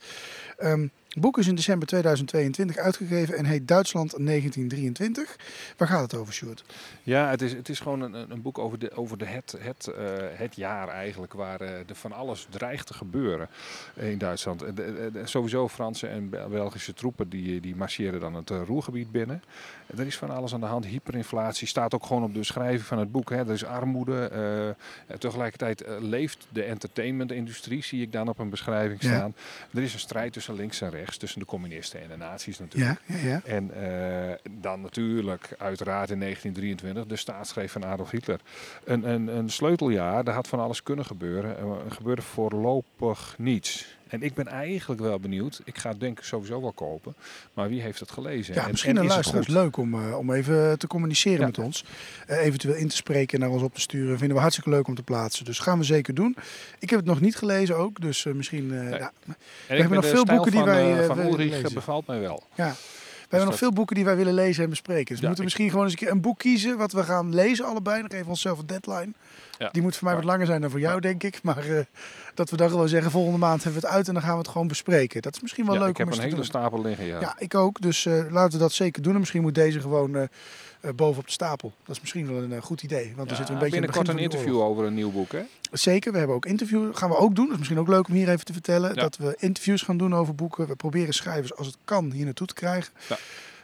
[1.14, 5.36] Het boek is in december 2022 uitgegeven en heet Duitsland 1923.
[5.76, 6.64] Waar gaat het over, Sjoerd?
[7.02, 9.86] Ja, het is, het is gewoon een, een boek over, de, over de het, het,
[9.86, 13.48] eh, het jaar eigenlijk waar er van alles dreigt te gebeuren
[13.94, 14.58] in Duitsland.
[14.60, 19.42] De- de- sowieso Franse en Bel- Belgische troepen die, die marcheren dan het Roergebied binnen.
[19.96, 20.86] Er is van alles aan de hand.
[20.86, 23.30] Hyperinflatie staat ook gewoon op de beschrijving van het boek.
[23.30, 23.36] Hè.
[23.36, 24.28] Er is armoede.
[25.06, 29.08] en tegelijkertijd eh, leeft de entertainmentindustrie, zie ik dan op een beschrijving Ja.
[29.14, 29.34] staan.
[29.74, 33.00] Er is een strijd tussen links en rechts, tussen de communisten en de nazi's natuurlijk.
[33.06, 33.40] Ja, ja, ja.
[33.44, 38.40] En eh, dan natuurlijk, uiteraard in 1923, de staatsgreep van Adolf Hitler.
[38.84, 41.56] Een, een, een sleuteljaar, daar had van alles kunnen gebeuren.
[41.58, 43.96] Er gebeurde voorlopig niets.
[44.14, 45.60] En ik ben eigenlijk wel benieuwd.
[45.64, 47.14] Ik ga het denk ik sowieso wel kopen.
[47.54, 48.54] Maar wie heeft het gelezen?
[48.54, 51.38] Ja, En- misschien en een is het luisteraar leuk om, eh, om even te communiceren
[51.40, 51.46] Ja.
[51.46, 51.84] met ons.
[52.26, 54.18] Eh, eventueel in te spreken en naar ons op te sturen.
[54.18, 55.44] Vinden we hartstikke leuk om te plaatsen.
[55.44, 56.36] Dus gaan we zeker doen.
[56.78, 58.00] Ik heb het nog niet gelezen ook.
[58.00, 58.72] Dus eh, misschien...
[58.72, 59.12] eh, ja.
[59.66, 62.42] En hebben nog veel boeken die wij, van Ulrich bevalt mij wel.
[62.54, 62.74] Ja.
[63.24, 65.06] We hebben nog veel boeken die wij willen lezen en bespreken.
[65.06, 67.64] Dus we moeten misschien gewoon eens een keer een boek kiezen wat we gaan lezen
[67.64, 68.00] allebei.
[68.00, 69.12] Dan geven we onszelf een deadline.
[69.58, 69.68] Ja.
[69.72, 71.42] Die moet voor mij wat langer zijn dan voor jou, denk ik.
[71.42, 71.84] Maar eh,
[72.34, 74.38] dat we dan gewoon zeggen, volgende maand hebben we het uit en dan gaan we
[74.38, 75.22] het gewoon bespreken.
[75.22, 77.04] Dat is misschien wel Ja, leuk ik heb om een hele stapel liggen.
[77.06, 77.20] Ja.
[77.20, 77.80] Ja, ik ook.
[77.80, 79.12] Dus eh, laten we dat zeker doen.
[79.12, 80.22] En misschien moet deze gewoon eh
[80.84, 81.72] eh, bovenop de stapel.
[81.84, 83.12] Dat is misschien wel een goed idee.
[83.16, 85.42] Want we zitten een beetje binnenkort een interview over een nieuw boek, hè?
[85.72, 86.12] Zeker.
[86.12, 86.96] We hebben ook interview.
[86.96, 87.44] gaan we ook doen.
[87.44, 88.94] Dat is misschien ook leuk om hier even te vertellen.
[88.94, 90.66] Dat we interviews gaan doen over boeken.
[90.66, 92.92] We proberen schrijvers als het kan hier naartoe te krijgen.
[93.08, 93.16] Ja.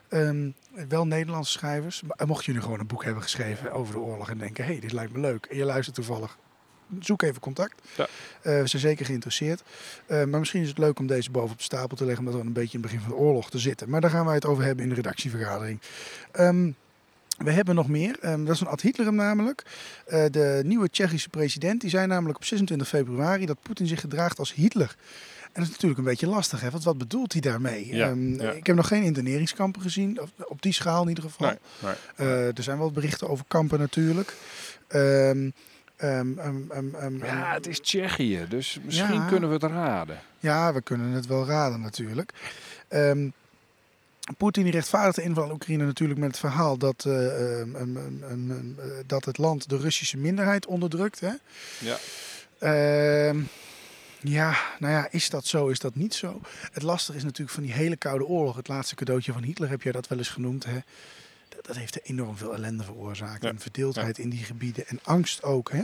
[0.09, 0.51] Ehm,
[0.89, 2.03] wel Nederlandse schrijvers.
[2.03, 4.71] Maar mocht je nu gewoon een boek hebben geschreven over de oorlog en denken, hé,
[4.71, 5.47] hey, dit lijkt me leuk.
[5.47, 6.39] En je luistert toevallig.
[6.99, 7.83] Zoek even contact.
[7.97, 8.07] Ja.
[8.43, 9.63] Eh, we zijn zeker geïnteresseerd.
[10.07, 12.41] Eh, maar misschien is het leuk om deze boven op de stapel te leggen, omdat
[12.41, 13.91] we een beetje in het begin van de oorlog te zitten.
[13.91, 15.81] Maar daar gaan wij het over hebben in de redactievergadering.
[16.33, 16.71] Ehm,
[17.45, 18.17] we hebben nog meer.
[18.21, 19.63] Ehm, dat is een ad Hitlerum namelijk.
[20.07, 24.39] Eh, de nieuwe Tsjechische president die zei namelijk op 26 februari dat Poetin zich gedraagt
[24.39, 24.97] als Hitler.
[25.53, 26.71] En dat is natuurlijk een beetje lastig, hè?
[26.71, 27.95] want wat bedoelt hij daarmee?
[27.95, 28.51] Ja, Ehm, ja.
[28.51, 31.47] Ik heb nog geen interneringskampen gezien, op die schaal in ieder geval.
[31.47, 31.95] Nee, nee.
[32.29, 34.35] Eh, er zijn wel berichten over kampen natuurlijk.
[34.89, 35.51] Ehm,
[35.97, 39.27] ehm, ehm, ehm, ehm, Ja, het is Tsjechië, dus misschien Ja.
[39.27, 40.19] kunnen we het raden.
[40.39, 42.33] ja, we kunnen het wel raden natuurlijk.
[42.89, 43.29] Ehm,
[44.37, 47.63] Poetin die rechtvaardigt de inval in Oekraïne natuurlijk met het verhaal dat, eh,
[49.07, 51.21] dat het land de Russische minderheid onderdrukt.
[51.21, 51.33] Hè?
[51.79, 51.97] Ja.
[52.59, 53.41] Ehm,
[54.21, 56.41] ja, nou ja, is dat zo, is dat niet zo?
[56.73, 58.57] Het lastige is natuurlijk van die hele koude oorlog.
[58.57, 60.65] Het laatste cadeautje van Hitler heb jij dat wel eens genoemd.
[60.65, 60.79] Hè?
[61.49, 63.43] Dat, dat heeft enorm veel ellende veroorzaakt.
[63.43, 63.49] Ja.
[63.49, 64.87] En verdeeldheid in die gebieden.
[64.87, 65.71] En angst ook.
[65.73, 65.83] Hè?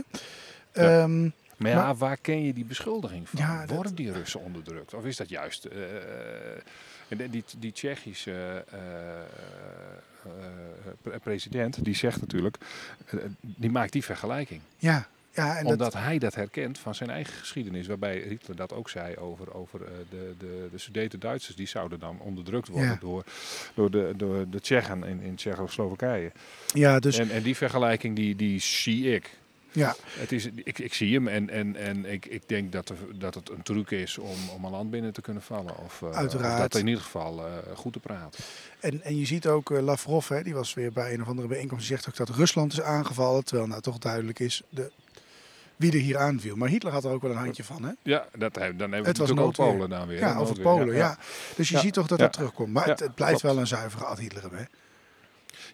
[0.73, 1.01] Ja.
[1.01, 3.39] Ehm, Maar ja, Maar- waar ken je die beschuldiging van?
[3.39, 4.93] Ja, dat- Worden die Russen onderdrukt?
[4.93, 5.65] Of is dat juist...
[5.65, 5.79] eh,
[7.07, 10.31] en die, die Tsjechische eh, eh,
[11.01, 12.57] pre- president, die zegt natuurlijk...
[13.41, 14.61] die maakt die vergelijking.
[14.77, 15.07] ja,
[15.37, 17.87] ja, en dat, Omdat hij dat herkent van zijn eigen geschiedenis.
[17.87, 21.55] Waarbij Hitler dat ook zei over, over eh, de, de, de Sudeten Duitsers.
[21.55, 22.97] Die zouden dan onderdrukt worden Ja.
[22.99, 23.23] door,
[23.73, 26.31] door, de, door de Tsjechen in, in Tsjechoslowakije.
[26.73, 29.29] ja, dus En, en die vergelijking die, die zie ik.
[29.71, 32.97] ja, Het is, ik, ik zie hem en, en, en ik, ik denk dat, er,
[33.19, 35.77] dat het een truc is om, om een land binnen te kunnen vallen.
[35.77, 36.53] Of, eh, Uiteraard.
[36.53, 38.43] of dat in ieder geval eh, goed te praten.
[38.79, 41.87] En, en je ziet ook Lavrov, hè, die was weer bij een of andere bijeenkomst,
[41.87, 43.43] die zegt ook dat Rusland is aangevallen.
[43.45, 44.91] Terwijl nou toch duidelijk is de,
[45.77, 46.55] wie er hier aanviel.
[46.55, 47.83] Maar Hitler had er ook wel een handje van.
[47.83, 47.91] Hè?
[48.03, 49.53] Ja, dat, dan hebben we Het natuurlijk ook.
[49.53, 50.19] Polen dan weer.
[50.19, 50.59] Ja, over.
[50.59, 51.17] Polen, ja.
[51.55, 51.81] Dus je Ja.
[51.81, 52.73] ziet toch dat dat terugkomt.
[52.73, 53.53] Maar het, het blijft klopt.
[53.55, 54.43] wel een zuivere ad Hitler.
[54.57, 54.63] Hè?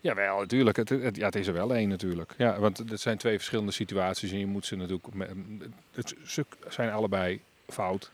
[0.01, 0.77] Ja, wel, natuurlijk.
[0.77, 2.33] Het, het, ja, het is er wel één natuurlijk.
[2.37, 5.13] Ja, want het zijn twee verschillende situaties en je moet ze natuurlijk...
[5.13, 5.29] met-
[5.91, 8.11] Het, ze zijn allebei fout.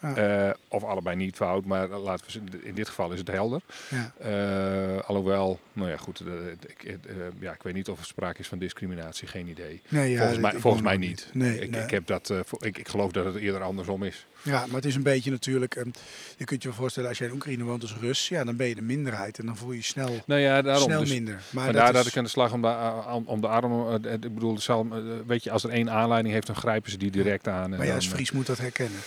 [0.00, 0.14] Ja.
[0.14, 3.60] Eh, of allebei niet fout, maar laten we, in dit geval is het helder.
[3.90, 4.12] Ja.
[4.18, 6.22] Eh, alhoewel, nou ja, goed,
[6.66, 6.94] ik, eh,
[7.38, 9.82] ja, ik weet niet of er sprake is van discriminatie, geen idee.
[9.88, 11.30] Nee, ja, volgens mij, volgens mij niet.
[11.32, 11.82] Nee, ik, nee.
[11.82, 14.26] ik, heb dat, ik, ik geloof dat het eerder andersom is.
[14.42, 15.74] Ja, maar het is een beetje natuurlijk...
[15.74, 15.88] ehm,
[16.36, 18.28] je kunt je wel voorstellen, als jij in Oekraïne woont als Rus...
[18.28, 20.82] Ja, dan ben je de minderheid en dan voel je je snel, Nou ja, daarom.
[20.82, 21.42] snel dus, minder.
[21.50, 24.88] Maar vandaar dat, ik aan de slag om de, om de arm, ik bedoel, zal,
[25.26, 27.72] weet je, als er één aanleiding heeft, dan grijpen ze die direct aan.
[27.72, 29.00] en maar ja, als Fries moet dat herkennen.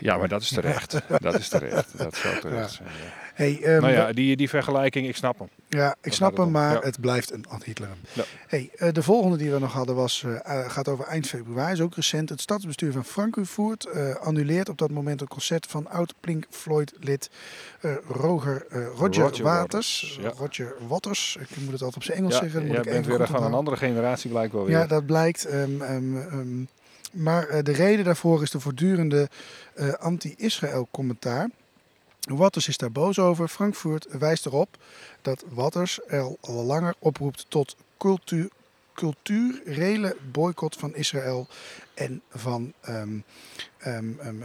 [0.00, 1.00] Ja, maar dat is terecht.
[1.20, 1.98] dat is terecht.
[1.98, 2.88] Dat zou terecht zijn.
[2.88, 3.22] Ja.
[3.34, 5.48] Hey, ehm, Nou ja, die, die vergelijking, ik snap hem.
[5.68, 6.80] Ja, ik snap hem, maar Ja.
[6.80, 7.96] het blijft een ad-Hitlerum.
[8.12, 8.22] Ja.
[8.46, 11.80] Hey, eh, de volgende die we nog hadden was, eh, gaat over eind februari, is
[11.80, 12.28] ook recent.
[12.28, 13.88] Het stadsbestuur van Frankfurt
[14.20, 17.30] annuleert op dat moment een concert van oud Pink Floyd lid
[17.80, 18.66] eh, Roger,
[18.96, 20.18] Roger, Roger Waters.
[20.36, 22.52] Roger Waters, ik moet het altijd op zijn Engels zeggen.
[22.52, 24.76] dan moet jij ik bent weer van een andere generatie blijkbaar weer.
[24.78, 25.44] Ja, dat blijkt.
[25.44, 26.64] ehm, ehm,
[27.14, 29.28] maar eh, de reden daarvoor is de voortdurende
[29.74, 31.50] eh, anti-Israël commentaar.
[32.20, 33.48] Watters is daar boos over.
[33.48, 34.76] Frankfurt wijst erop
[35.22, 38.48] dat Watters er al, langer oproept tot cultuur,
[38.94, 41.48] culturele boycott van Israël
[41.94, 43.18] en van ehm,
[43.78, 44.42] ehm, ehm,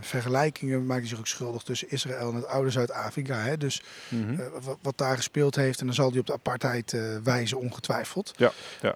[0.00, 3.56] vergelijkingen maakt hij zich ook schuldig tussen Israël en het oude Zuid-Afrika.
[3.56, 4.40] Dus Mhm.
[4.40, 5.80] eh, wat, wat daar gespeeld heeft.
[5.80, 8.32] En dan zal hij op de apartheid wijzen, ongetwijfeld.
[8.36, 8.94] Ja, ja.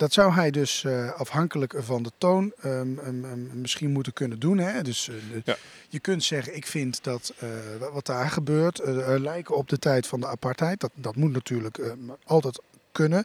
[0.00, 4.38] Dat zou hij dus eh, afhankelijk van de toon ehm, ehm, ehm, misschien moeten kunnen
[4.38, 4.58] doen.
[4.58, 4.82] Hè?
[4.82, 5.56] Dus eh, Ja.
[5.88, 7.48] je kunt zeggen, ik vind dat eh,
[7.78, 8.80] wa- wat daar gebeurt
[9.18, 10.80] lijken op de tijd van de apartheid.
[10.80, 11.80] Dat, dat moet natuurlijk
[12.24, 12.60] altijd
[12.92, 13.24] kunnen.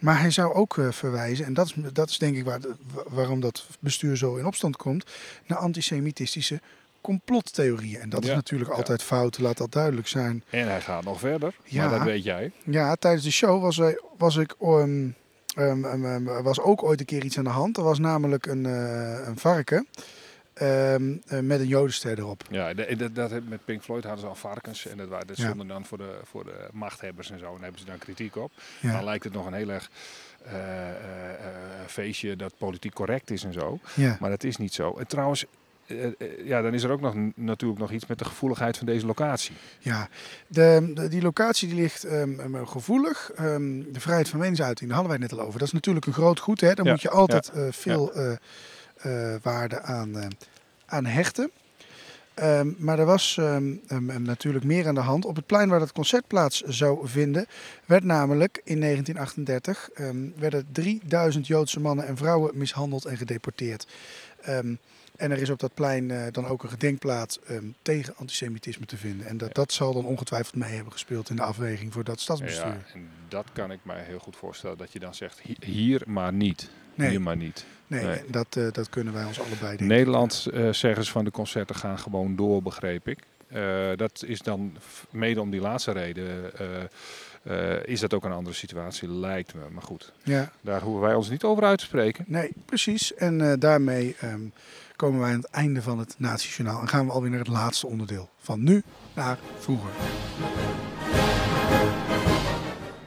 [0.00, 2.60] Maar hij zou ook verwijzen, en dat is, dat is denk ik waar
[3.08, 5.04] waarom dat bestuur zo in opstand komt,
[5.46, 6.60] naar antisemitistische
[7.06, 8.00] complottheorieën.
[8.00, 8.76] En dat is natuurlijk ja.
[8.76, 10.44] altijd fout, laat dat duidelijk zijn.
[10.50, 11.88] En hij gaat nog verder, Ja.
[11.88, 12.52] maar dat weet jij.
[12.64, 13.80] Ja, tijdens de show was,
[14.16, 14.54] was ik.
[15.56, 17.76] er was ook ooit een keer iets aan de hand.
[17.76, 19.86] Er was namelijk een, eh, een varken.
[20.54, 20.94] eh,
[21.40, 22.42] met een jodenster erop.
[22.50, 24.86] Ja, dat, dat met Pink Floyd hadden ze al varkens.
[24.86, 27.44] En dat, dat stonden dan voor de, voor de machthebbers en zo.
[27.46, 28.50] En daar hebben ze dan kritiek op.
[28.82, 29.90] Dan lijkt het nog een heel erg
[30.44, 30.54] eh,
[31.86, 33.78] feestje dat politiek correct is en zo.
[33.94, 34.16] Ja.
[34.20, 34.96] Maar dat is niet zo.
[34.98, 35.44] En trouwens,
[36.44, 39.54] ja, dan is er ook nog, natuurlijk nog iets met de gevoeligheid van deze locatie.
[39.78, 40.08] Ja,
[40.46, 43.30] de, de- die locatie die ligt ehm, ehm, gevoelig.
[43.36, 45.58] Ehm, de vrijheid van meningsuiting, daar hadden wij net al over.
[45.58, 46.60] Dat is natuurlijk een groot goed.
[46.60, 46.74] Hè?
[46.74, 48.32] Daar Ja, moet je altijd eh, veel eh,
[48.96, 50.26] eh, waarde aan, eh,
[50.86, 51.50] aan hechten.
[52.76, 53.40] Maar er was
[54.18, 55.24] natuurlijk meer aan de hand.
[55.24, 57.46] Op het plein waar dat concert plaats zou vinden,
[57.84, 63.86] werd namelijk in 1938 ehm, werden 3000 Joodse mannen en vrouwen mishandeld en gedeporteerd.
[64.42, 64.74] Ehm,
[65.16, 68.96] en er is op dat plein eh, dan ook een gedenkplaats ehm, tegen antisemitisme te
[68.96, 69.26] vinden.
[69.26, 72.66] En dat, dat zal dan ongetwijfeld mee hebben gespeeld in de afweging voor dat stadsbestuur.
[72.66, 74.78] Ja, en dat kan ik mij heel goed voorstellen.
[74.78, 76.70] Dat je dan zegt, hi- hier maar niet.
[76.94, 77.10] Nee.
[77.10, 77.64] Hier maar niet.
[77.86, 78.20] nee, nee.
[78.28, 79.86] Dat, eh, dat kunnen wij ons allebei denken.
[79.86, 83.18] Nederland eh, zeggen ze van de concerten gaan gewoon door, begreep ik.
[83.96, 84.76] Dat is dan
[85.10, 86.50] mede om die laatste reden.
[87.46, 89.60] Eh, is dat ook een andere situatie, lijkt me.
[89.72, 92.24] Maar goed, Ja, daar hoeven wij ons niet over uit te spreken.
[92.28, 93.14] nee, precies.
[93.14, 94.40] En eh, daarmee ehm,
[94.96, 96.80] komen wij aan het einde van het Nationaal.
[96.80, 98.28] En gaan we alweer naar het laatste onderdeel.
[98.38, 98.82] Van nu
[99.14, 99.90] naar vroeger.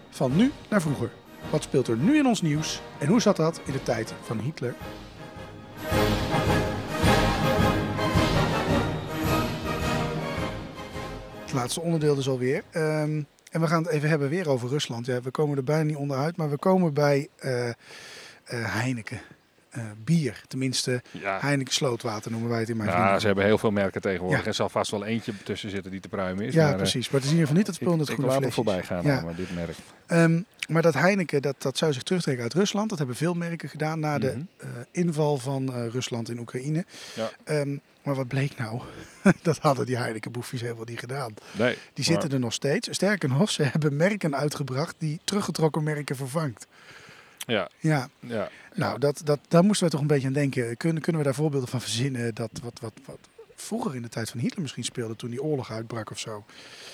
[0.10, 1.10] Van nu naar vroeger.
[1.52, 2.82] Wat speelt er nu in ons nieuws?
[3.00, 4.76] En hoe zat dat in de tijd van Hitler?
[11.42, 12.64] Het laatste onderdeel dus alweer.
[12.72, 15.06] Ehm, en we gaan het even hebben weer over Rusland.
[15.06, 17.76] Ja, we komen er bijna niet onderuit, maar we komen bij eh, eh,
[18.46, 19.22] Heineken.
[19.70, 23.22] Eh, bier, tenminste Ja, Heineken slootwater noemen wij het in mijn nou, vrienden.
[23.22, 24.40] ze hebben heel veel merken tegenwoordig.
[24.42, 24.46] Ja.
[24.48, 26.54] Er zal vast wel eentje tussen zitten die te pruimen is.
[26.54, 27.10] Ja, maar, eh, precies.
[27.10, 28.54] Maar het is in ieder geval niet het spul in het ik goede flesjes.
[28.54, 29.22] voorbij gaan, Ja.
[29.22, 29.76] maar dit merk.
[30.08, 32.90] Ehm, maar dat Heineken, dat, dat zou zich terugtrekken uit Rusland.
[32.90, 34.40] Dat hebben veel merken gedaan na de Mhm.
[34.58, 36.86] eh, inval van Rusland in Oekraïne.
[37.16, 37.30] Ja.
[37.44, 38.82] Ehm, maar wat bleek nou?
[39.42, 41.34] dat hadden die Heineken boefjes helemaal niet gedaan.
[41.52, 42.88] Nee, Die zitten maar- er nog steeds.
[42.92, 46.68] Sterker nog, ze hebben merken uitgebracht die teruggetrokken merken vervangt.
[47.50, 48.50] Ja, Ja, ja.
[48.74, 50.78] nou, dat, dat, daar moesten we toch een beetje aan denken.
[50.78, 52.36] Kunnen, kunnen we daar voorbeelden van verzinnen?
[52.36, 53.20] Dat wat, wat, wat
[53.62, 56.44] vroeger in de tijd van Hitler misschien speelde toen die oorlog uitbrak of zo.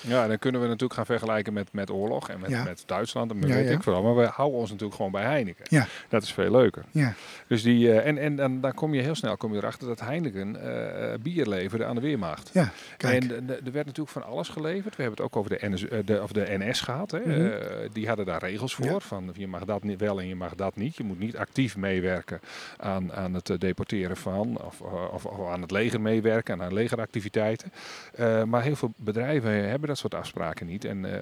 [0.00, 2.62] Ja, dan kunnen we natuurlijk gaan vergelijken met, met oorlog en met, Ja.
[2.64, 3.72] met Duitsland en met Ja, weet ja.
[3.74, 4.02] ik veel.
[4.02, 5.64] Maar we houden ons natuurlijk gewoon bij Heineken.
[5.68, 5.86] Ja.
[6.08, 6.84] Dat is veel leuker.
[6.90, 7.14] Ja,
[7.46, 10.00] Dus die, eh, en, en, dan dan kom je heel snel kom je erachter dat
[10.00, 12.50] Heineken eh, eh, bier leverde aan de Weermacht.
[12.52, 13.24] ja kijk.
[13.24, 14.96] En er werd natuurlijk van alles geleverd.
[14.96, 17.10] We hebben het ook over de NS, de, of de NS gehad.
[17.10, 17.18] Hè.
[17.18, 17.88] Mhm.
[17.92, 19.00] Die hadden daar regels voor.
[19.00, 20.96] Van je mag dat niet wel en je mag dat niet.
[20.96, 22.40] Je moet niet actief meewerken
[22.76, 24.58] aan, aan het deporteren van.
[24.64, 24.80] Of,
[25.12, 27.72] of, of aan het leger meewerken en aan legeractiviteiten.
[28.14, 30.84] Eh, maar heel veel bedrijven hebben dat soort afspraken niet.
[30.84, 31.12] En eh,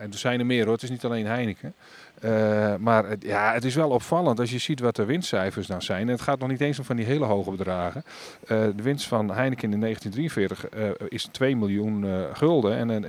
[0.00, 0.72] er zijn er meer hoor.
[0.72, 1.74] Het is niet alleen Heineken.
[2.20, 5.82] Eh, maar het, ja, het is wel opvallend als je ziet wat de winstcijfers dan
[5.82, 6.00] zijn.
[6.00, 8.04] En het gaat nog niet eens om van die hele hoge bedragen.
[8.46, 12.76] De winst van Heineken in 1943 eh, is 2 miljoen gulden.
[12.76, 13.06] En, en,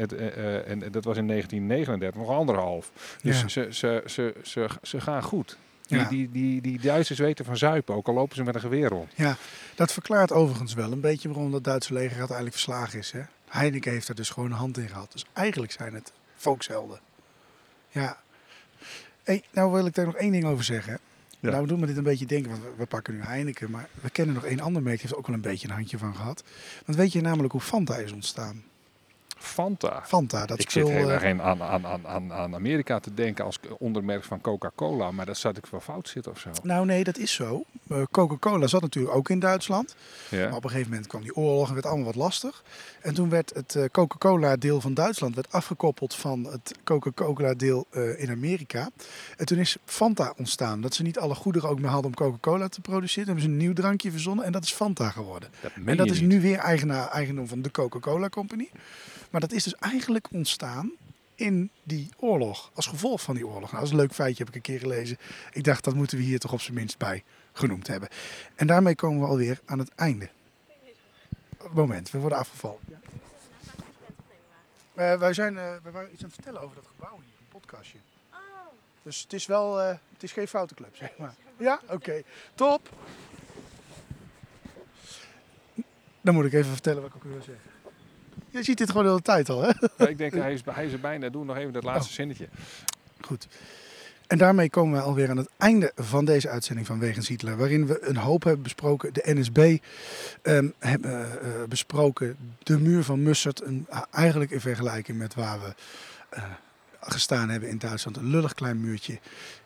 [0.66, 2.92] en dat was in 1939 nog anderhalf.
[3.22, 3.48] Dus Ja.
[3.48, 5.58] ze, ze, ze, ze, ze gaan goed.
[5.88, 6.10] Die, Ja.
[6.10, 9.12] die, die, die Duitsers weten van zuipen, ook al lopen ze met een geweer rond.
[9.16, 9.38] Ja,
[9.76, 13.12] dat verklaart overigens wel een beetje waarom dat Duitse leger uiteindelijk verslagen is.
[13.12, 13.22] Hè?
[13.48, 15.12] Heineken heeft er dus gewoon een hand in gehad.
[15.12, 17.00] Dus eigenlijk zijn het volkshelden.
[17.90, 18.18] Ja.
[19.24, 21.00] Hey, nou wil ik daar nog één ding over zeggen.
[21.40, 21.52] Ja.
[21.52, 23.72] Nou doen we dit een beetje denken, want we, we pakken nu Heineken.
[23.72, 25.98] Maar we kennen nog één ander merk, die heeft ook wel een beetje een handje
[25.98, 26.44] van gehad.
[26.86, 28.64] Want weet je namelijk hoe Fanta is ontstaan?
[29.38, 30.02] Fanta.
[30.06, 30.88] Fanta, dat ik spul...
[30.88, 34.42] zit heel eh, erg in aan, aan, aan, aan, Amerika te denken als ondermerk van
[34.42, 35.12] Coca-Cola.
[35.12, 36.50] Maar dat zat ik wel fout zitten of zo.
[36.64, 37.64] Nou nee, dat is zo.
[37.88, 39.96] Eh, Coca-Cola zat natuurlijk ook in Duitsland.
[40.30, 40.48] Ja.
[40.48, 42.64] Maar op een gegeven moment kwam die oorlog en werd allemaal wat lastig.
[43.02, 48.30] En toen werd het eh, Coca-Cola-deel van Duitsland werd afgekoppeld van het Coca-Cola-deel eh, in
[48.30, 48.90] Amerika.
[49.38, 50.82] En toen is Fanta ontstaan.
[50.82, 53.26] Dat ze niet alle goederen ook meer hadden om Coca-Cola te produceren.
[53.26, 55.50] Toen hebben ze een nieuw drankje verzonnen en dat is Fanta geworden.
[55.62, 56.30] Dat en dat is niet.
[56.30, 58.70] nu weer eigenaar, eigendom van de Coca-Cola Company.
[59.36, 60.92] Maar dat is dus eigenlijk ontstaan
[61.36, 62.72] in die oorlog.
[62.74, 63.72] Als gevolg van die oorlog.
[63.72, 65.18] Nou, dat is een leuk feitje, heb ik een keer gelezen.
[65.52, 68.10] Ik dacht, dat moeten we hier toch op zijn minst bij genoemd hebben.
[68.56, 70.30] En daarmee komen we alweer aan het einde.
[71.72, 72.80] Moment, we worden afgevallen.
[74.94, 77.60] Eh, wij, zijn, eh, wij waren iets aan het vertellen over dat gebouw hier, een
[77.60, 77.98] podcastje.
[79.04, 81.36] Dus het is wel, eh, het is geen foute club, zeg maar.
[81.58, 82.22] Ja, oké.
[82.54, 82.90] Top.
[86.22, 87.75] Dan moet ik even vertellen wat ik ook wil zeggen.
[88.58, 89.72] Je ziet dit gewoon de hele tijd al, hè?
[89.98, 91.30] Ja, ik denk, hij is, hij is er bijna.
[91.30, 92.16] Doe nog even dat laatste Oh.
[92.16, 92.48] zinnetje.
[93.22, 93.48] Goed.
[94.28, 97.58] En daarmee komen we alweer aan het einde van deze uitzending van Wegens Hitler.
[97.58, 99.14] Waarin we een hoop hebben besproken.
[99.14, 99.78] De NSB
[100.42, 102.38] ehm, hebben eh, eh, besproken.
[102.64, 103.64] De muur van Mussert.
[103.64, 105.74] Een, eigenlijk in vergelijking met waar we
[106.30, 106.44] eh,
[107.00, 108.18] gestaan hebben in Duitsland.
[108.18, 109.20] Een lullig klein muurtje.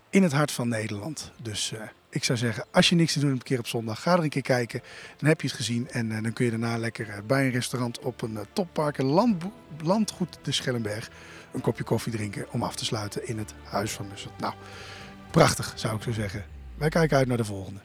[0.09, 1.31] In het hart van Nederland.
[1.41, 4.01] Dus eh, ik zou zeggen, als je niks te doen hebt een keer op zondag,
[4.01, 4.81] ga er een keer kijken.
[5.17, 7.51] Dan heb je het gezien en eh, dan kun je daarna lekker eh, bij een
[7.51, 9.35] restaurant op een toppark, een
[9.83, 11.09] landgoed de Schellenberg,
[11.51, 14.39] een kopje koffie drinken om af te sluiten in het Huis van Mussert.
[14.39, 14.53] Nou,
[15.31, 16.45] prachtig zou ik zo zeggen.
[16.77, 17.79] Wij kijken uit naar de volgende.